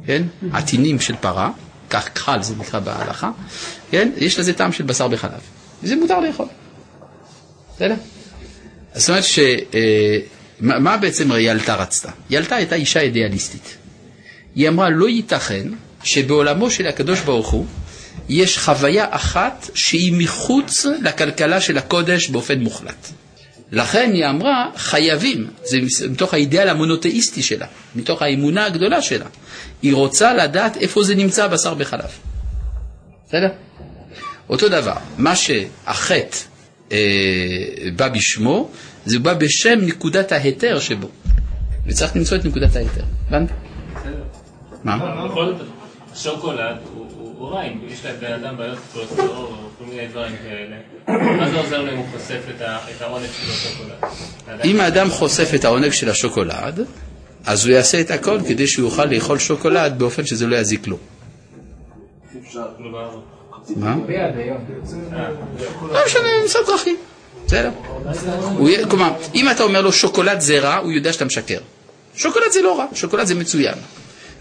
[0.05, 0.23] כן?
[0.53, 1.51] עטינים של פרה,
[1.89, 3.31] כך כחל זה נקרא בהלכה,
[3.91, 4.11] כן?
[4.17, 5.39] יש לזה טעם של בשר בחלב.
[5.83, 6.45] וזה מותר לאכול.
[7.75, 7.95] בסדר?
[8.95, 9.39] זאת אומרת ש...
[9.39, 10.19] אה,
[10.59, 12.11] מה מה בעצם ילתה רצתה?
[12.29, 13.77] ילתה הייתה אישה אידיאליסטית.
[14.55, 15.67] היא אמרה, לא ייתכן
[16.03, 17.65] שבעולמו של הקדוש ברוך הוא
[18.29, 23.07] יש חוויה אחת שהיא מחוץ לכלכלה של הקודש באופן מוחלט.
[23.71, 29.25] לכן היא אמרה, חייבים, זה מתוך האידאל המונותאיסטי שלה, מתוך האמונה הגדולה שלה.
[29.81, 32.09] היא רוצה לדעת איפה זה נמצא בשר בחלב.
[33.27, 33.47] בסדר?
[34.49, 36.37] אותו דבר, מה שהחטא
[37.95, 38.69] בא בשמו,
[39.05, 41.07] זה בא בשם נקודת ההיתר שבו.
[41.87, 43.03] וצריך למצוא את נקודת ההיתר.
[43.27, 43.49] הבנת?
[44.83, 45.25] מה?
[45.29, 45.67] בכל זאת,
[46.15, 50.35] שוקולד הוא- הוא הוא רע, אם יש לבן אדם בעיות כולסטרול או כל מיני דברים
[50.43, 50.75] כאלה.
[51.37, 54.63] מה זה עוזר לו אם הוא חושף את העונג של השוקולד?
[54.65, 56.79] אם האדם חושף את העונג של השוקולד,
[57.45, 60.97] אז הוא יעשה את הכל כדי שהוא יוכל לאכול שוקולד באופן שזה לא יזיק לו.
[62.77, 63.19] כלומר,
[63.75, 63.95] מה?
[65.91, 66.97] לא משנה, נמצא דרכים.
[67.45, 67.71] בסדר.
[68.89, 71.59] כלומר, אם אתה אומר לו שוקולד זה רע, הוא יודע שאתה משקר.
[72.15, 73.75] שוקולד זה לא רע, שוקולד זה מצוין.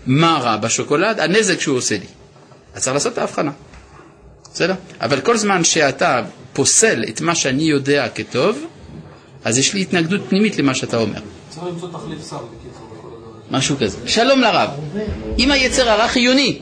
[0.06, 1.20] מה רע בשוקולד?
[1.20, 2.06] הנזק שהוא עושה לי.
[2.74, 3.50] אז צריך לעשות את ההבחנה.
[4.54, 4.74] בסדר?
[5.00, 8.66] אבל כל זמן שאתה פוסל את מה שאני יודע כטוב,
[9.44, 11.20] אז יש לי התנגדות פנימית למה שאתה אומר.
[11.48, 12.88] צריך למצוא תחליף שר, בקיצור.
[13.50, 13.98] משהו כזה.
[14.06, 14.70] שלום לרב.
[15.38, 16.58] אם היצר הרע חיוני,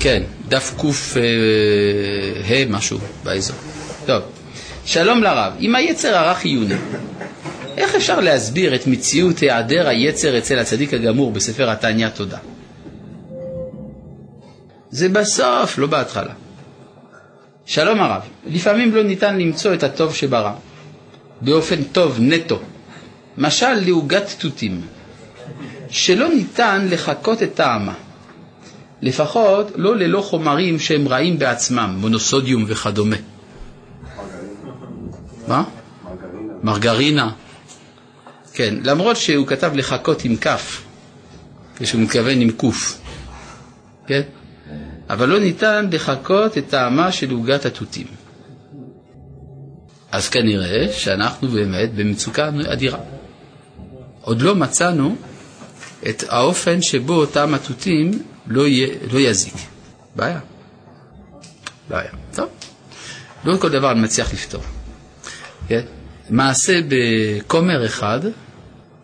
[0.00, 0.88] כן, דף קה
[2.70, 3.56] משהו באזור.
[4.06, 4.22] טוב,
[4.84, 5.52] שלום לרב.
[5.60, 6.74] אם היצר הרע חיוני,
[7.76, 12.38] איך אפשר להסביר את מציאות היעדר היצר אצל הצדיק הגמור בספר התניא תודה?
[14.90, 16.32] זה בסוף, לא בהתחלה.
[17.66, 20.52] שלום הרב, לפעמים לא ניתן למצוא את הטוב שברא,
[21.40, 22.58] באופן טוב נטו.
[23.38, 24.80] משל לעוגת תותים,
[25.90, 27.94] שלא ניתן לחקות את טעמה.
[29.02, 33.16] לפחות לא ללא חומרים שהם רעים בעצמם, מונוסודיום וכדומה.
[35.48, 35.64] מה?
[36.62, 37.32] מרגרינה.
[38.52, 40.82] כן, למרות שהוא כתב לחכות עם כף,
[41.76, 43.00] כשהוא מתכוון עם קוף,
[44.06, 44.22] כן?
[45.10, 48.06] אבל לא ניתן לחכות את טעמה של עוגת התותים.
[50.12, 52.98] אז כנראה שאנחנו באמת במצוקה אדירה.
[54.20, 55.16] עוד לא מצאנו
[56.08, 58.10] את האופן שבו אותם התותים
[58.46, 59.54] לא, יהיה, לא יזיק.
[60.16, 60.40] בעיה.
[61.88, 62.10] בעיה.
[62.34, 62.48] טוב.
[63.44, 64.62] לא כל דבר אני מצליח לפתור.
[65.68, 65.80] כן?
[66.30, 68.20] מעשה בכומר אחד,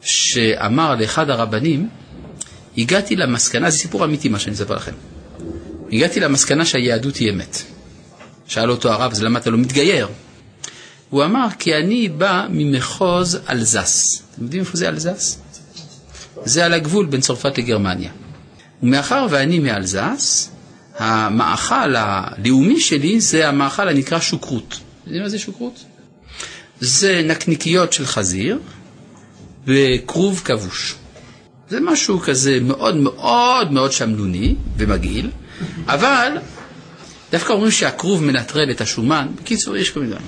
[0.01, 1.89] שאמר לאחד הרבנים,
[2.79, 4.93] הגעתי למסקנה, זה סיפור אמיתי מה שאני אספר לכם,
[5.93, 7.63] הגעתי למסקנה שהיהדות היא אמת.
[8.47, 10.09] שאל אותו הרב, אז למה אתה לא מתגייר?
[11.11, 14.23] הוא אמר, כי אני בא ממחוז אלזס.
[14.35, 15.39] אתם יודעים איפה זה אלזס?
[16.45, 18.11] זה על הגבול בין צרפת לגרמניה.
[18.83, 20.51] ומאחר ואני מאלזס,
[20.99, 24.81] המאכל הלאומי שלי זה המאכל הנקרא שוקרות.
[25.07, 25.85] יודעים מה זה שוקרות?
[26.81, 28.59] זה נקניקיות של חזיר
[29.67, 30.95] וכרוב כבוש.
[31.69, 35.31] זה משהו כזה מאוד מאוד מאוד שמנוני ומגעיל,
[35.87, 36.33] אבל
[37.33, 39.27] דווקא אומרים שהכרוב מנטרל את השומן.
[39.35, 40.27] בקיצור, יש כל מיני דברים.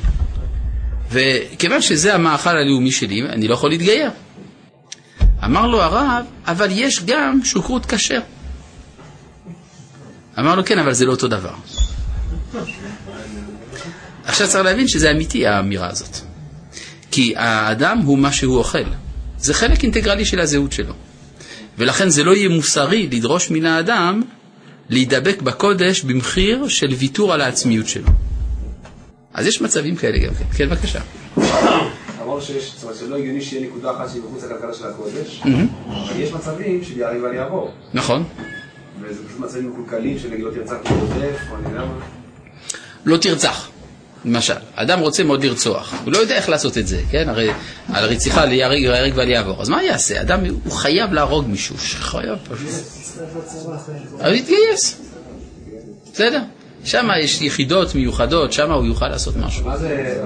[1.11, 4.11] וכיוון שזה המאכל הלאומי שלי, אני לא יכול להתגייר.
[5.45, 8.21] אמר לו הרב, אבל יש גם שוקרות כשר.
[10.39, 11.55] אמר לו, כן, אבל זה לא אותו דבר.
[14.24, 16.16] עכשיו צריך להבין שזה אמיתי, האמירה הזאת.
[17.11, 18.85] כי האדם הוא מה שהוא אוכל.
[19.39, 20.95] זה חלק אינטגרלי של הזהות שלו.
[21.78, 24.22] ולכן זה לא יהיה מוסרי לדרוש מן האדם
[24.89, 28.09] להידבק בקודש במחיר של ויתור על העצמיות שלו.
[29.35, 30.45] אז יש מצבים כאלה גם כן.
[30.57, 31.01] כן, בבקשה.
[32.22, 36.20] אמרנו שיש, זאת אומרת, שלא הגיוני שיהיה נקודה אחת שהיא מחוץ לכלכלה של הקודש, אבל
[36.20, 37.72] יש מצבים יעריב על יעבור.
[37.95, 38.24] נכון.
[39.15, 41.95] וזה פשוט מצבים מקולקלים של לא תרצח ותרודף, או אני יודע מה.
[43.05, 43.69] לא תרצח.
[44.25, 47.29] למשל, אדם רוצה מאוד לרצוח, הוא לא יודע איך לעשות את זה, כן?
[47.29, 47.51] הרי
[47.93, 49.62] על רציחה ליהרג ייהרג ואל יעבור.
[49.62, 50.21] אז מה יעשה?
[50.21, 52.69] אדם, הוא חייב להרוג מישהו, חייב פשוט.
[54.21, 55.01] אז יתגייס.
[56.12, 56.41] בסדר.
[56.85, 59.67] שם יש יחידות מיוחדות, שם הוא יוכל לעשות משהו.
[59.67, 60.21] מה זה.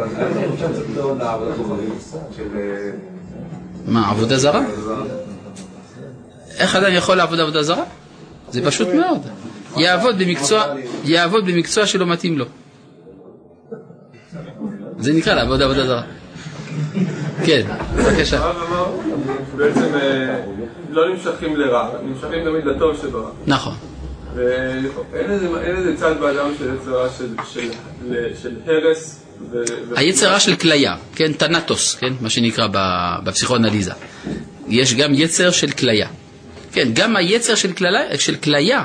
[2.55, 2.91] אה,
[3.87, 4.63] מה, עבודה זרה?
[6.59, 7.85] איך אדם יכול לעבוד עבודה זרה?
[8.51, 9.19] זה פשוט מאוד.
[9.77, 10.65] יעבוד במקצוע,
[11.05, 12.45] יעבוד במקצוע שלא מתאים לו.
[14.99, 16.03] זה נקרא לעבוד עבודה זרה.
[17.45, 18.39] כן, בבקשה.
[18.39, 18.87] הרב אמר,
[19.57, 20.41] בעצם אה,
[20.91, 23.31] לא נמשכים לרע, נמשכים תמיד לטוב שברע.
[23.47, 23.75] נכון.
[24.35, 29.25] ואין איזה- צד באדם של יצר רע של- הרס.
[29.51, 29.57] ו-
[29.89, 32.67] ו- היצר רע של כליה, כן, טנטוס, כן, מה שנקרא
[33.25, 33.93] בפסיכואנליזה.
[34.69, 36.09] יש גם יצר של כליה.
[36.73, 38.85] כן, גם היצר של כליה, של כליה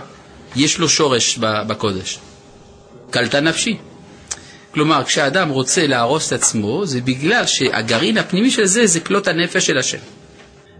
[0.55, 2.19] יש לו שורש בקודש.
[3.09, 3.77] קלטה נפשי.
[4.73, 9.65] כלומר, כשאדם רוצה להרוס את עצמו, זה בגלל שהגרעין הפנימי של זה זה כלות הנפש
[9.65, 9.97] של השם.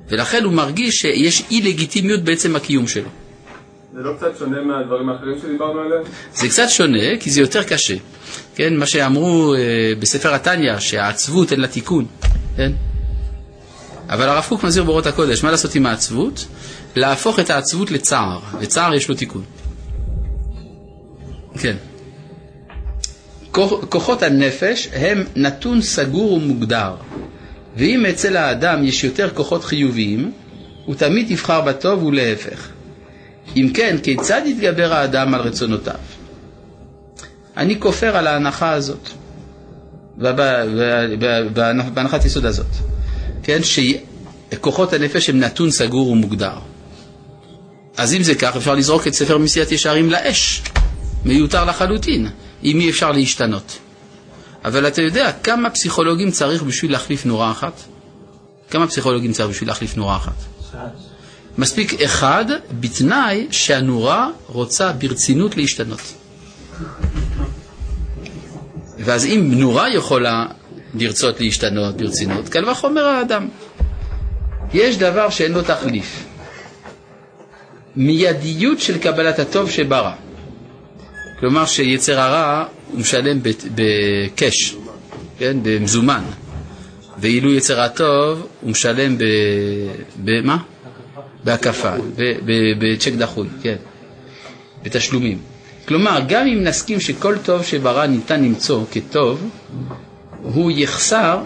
[0.09, 3.09] ולכן הוא מרגיש שיש אי לגיטימיות בעצם הקיום שלו.
[3.93, 6.03] זה לא קצת שונה מהדברים האחרים שדיברנו עליהם?
[6.33, 7.95] זה קצת שונה, כי זה יותר קשה.
[8.55, 12.05] כן, מה שאמרו אה, בספר התניא, שהעצבות אין לה תיקון,
[12.57, 12.71] כן?
[14.09, 16.45] אבל הרב קוק מזהיר באורות הקודש, מה לעשות עם העצבות?
[16.95, 19.43] להפוך את העצבות לצער, וצער יש לו תיקון.
[21.59, 21.75] כן.
[23.51, 26.95] כוח- כוחות הנפש הם נתון סגור ומוגדר,
[27.77, 30.31] ואם אצל האדם יש יותר כוחות חיוביים,
[30.85, 32.67] הוא תמיד יבחר בטוב ולהפך.
[33.55, 35.95] אם כן, כיצד יתגבר האדם על רצונותיו?
[37.57, 39.09] אני כופר על ההנחה הזאת,
[41.93, 42.65] בהנחת יסוד הזאת,
[43.43, 46.57] כן, שכוחות הנפש הם נתון סגור ומוגדר.
[47.97, 50.61] אז אם זה כך, אפשר לזרוק את ספר מסיעת ישרים לאש,
[51.25, 52.27] מיותר לחלוטין,
[52.63, 53.77] אם אי אפשר להשתנות.
[54.65, 57.81] אבל אתה יודע כמה פסיכולוגים צריך בשביל להחליף נורה אחת?
[58.69, 60.35] כמה פסיכולוגים צריך בשביל להחליף נורה אחת?
[61.57, 62.45] מספיק אחד
[62.79, 66.13] בתנאי שהנורה רוצה ברצינות להשתנות.
[68.99, 70.45] ואז אם נורה יכולה
[70.95, 73.47] לרצות להשתנות ברצינות, קל וחומר האדם.
[74.73, 76.25] יש דבר שאין לו תחליף.
[77.95, 80.11] מיידיות של קבלת הטוב שברא.
[81.39, 83.39] כלומר שיצר הרע הוא משלם
[83.75, 84.75] בקש,
[85.39, 86.23] כן, במזומן.
[87.17, 89.17] ואילו יצר הטוב הוא משלם.
[90.23, 90.57] במה?
[91.43, 91.93] בהקפה,
[92.79, 93.75] בצ'ק דחוי, כן,
[94.83, 95.37] בתשלומים.
[95.87, 99.49] כלומר, גם אם נסכים שכל טוב שברא ניתן למצוא כטוב,
[100.43, 101.43] הוא יחסר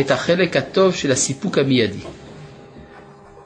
[0.00, 1.98] את החלק הטוב של הסיפוק המיידי.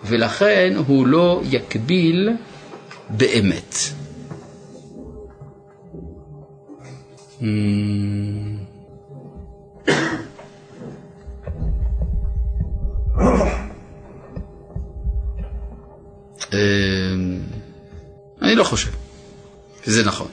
[0.05, 2.28] ולכן הוא לא יקביל
[3.11, 3.74] באמת.
[7.40, 7.44] Hmm.
[16.53, 17.38] אמ,
[18.42, 18.90] אני לא חושב
[19.84, 20.28] שזה נכון.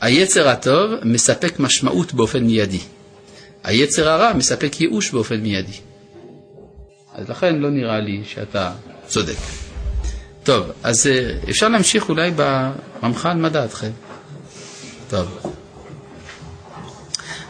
[0.00, 2.80] היצר הטוב מספק משמעות באופן מיידי.
[3.64, 5.72] היצר הרע מספק ייאוש באופן מיידי.
[7.14, 8.72] אז לכן לא נראה לי שאתה
[9.06, 9.36] צודק.
[10.42, 13.90] טוב, אז אה, אפשר להמשיך אולי ברמח"ל, מה דעתכם?
[15.10, 15.52] טוב.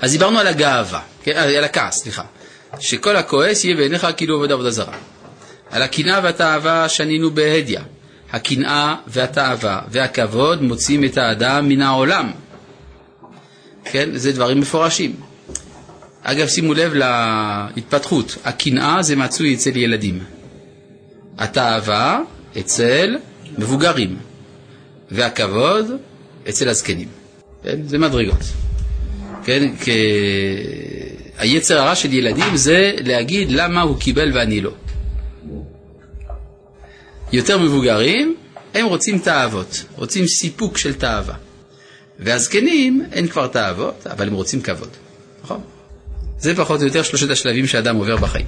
[0.01, 1.37] אז דיברנו על הגאווה, כן?
[1.37, 2.23] אה, על הכעס, סליחה.
[2.81, 4.97] שכל הכועס יהיה בעיניך כאילו עובד עבודה זרה.
[5.71, 7.79] על הקנאה והתאווה שנינו בהדיא.
[8.33, 12.31] הקנאה והתאווה והכבוד מוציאים את האדם מן העולם.
[13.85, 15.30] כן, זה דברים מפורשים.
[16.23, 16.93] אגב, שימו לב
[17.77, 18.37] להתפתחות.
[18.45, 20.19] הקנאה זה מצוי אצל ילדים.
[21.39, 22.21] התאווה
[22.59, 23.17] אצל
[23.59, 24.17] מבוגרים.
[25.11, 25.87] והכבוד
[26.49, 27.09] אצל הזקנים.
[27.63, 28.41] כן, זה מדרגות.
[29.45, 29.89] כן, כ...
[31.39, 34.71] היצר הרע של ילדים זה להגיד למה הוא קיבל ואני לא.
[37.33, 38.37] יותר מבוגרים,
[38.75, 41.35] הם רוצים תאוות, רוצים סיפוק של תאווה.
[42.19, 44.89] והזקנים, אין כבר תאוות, אבל הם רוצים כבוד.
[46.41, 48.47] זה פחות או יותר שלושת השלבים שאדם עובר בחיים.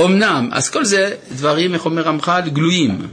[0.00, 3.06] אמנם, אז כל זה דברים, איך אומר רמח"ל, גלויים.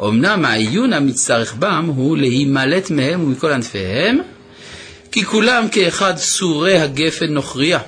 [0.00, 4.18] אמנם העיון המצטרך בם הוא להימלט מהם ומכל ענפיהם,
[5.12, 7.78] כי כולם כאחד סורי הגפן נוכריה,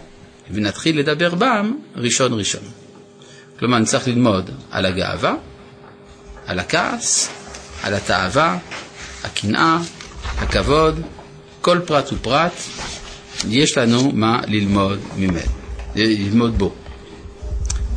[0.50, 2.62] ונתחיל לדבר בם ראשון ראשון.
[3.58, 5.34] כלומר, צריך ללמוד על הגאווה,
[6.46, 7.28] על הכעס,
[7.82, 8.58] על התאווה,
[9.24, 9.78] הקנאה,
[10.38, 11.00] הכבוד,
[11.60, 12.52] כל פרט ופרט,
[13.48, 15.40] יש לנו מה ללמוד ממנו,
[15.94, 16.72] ללמוד בו.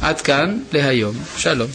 [0.01, 1.69] עד כאן להיום, שלום.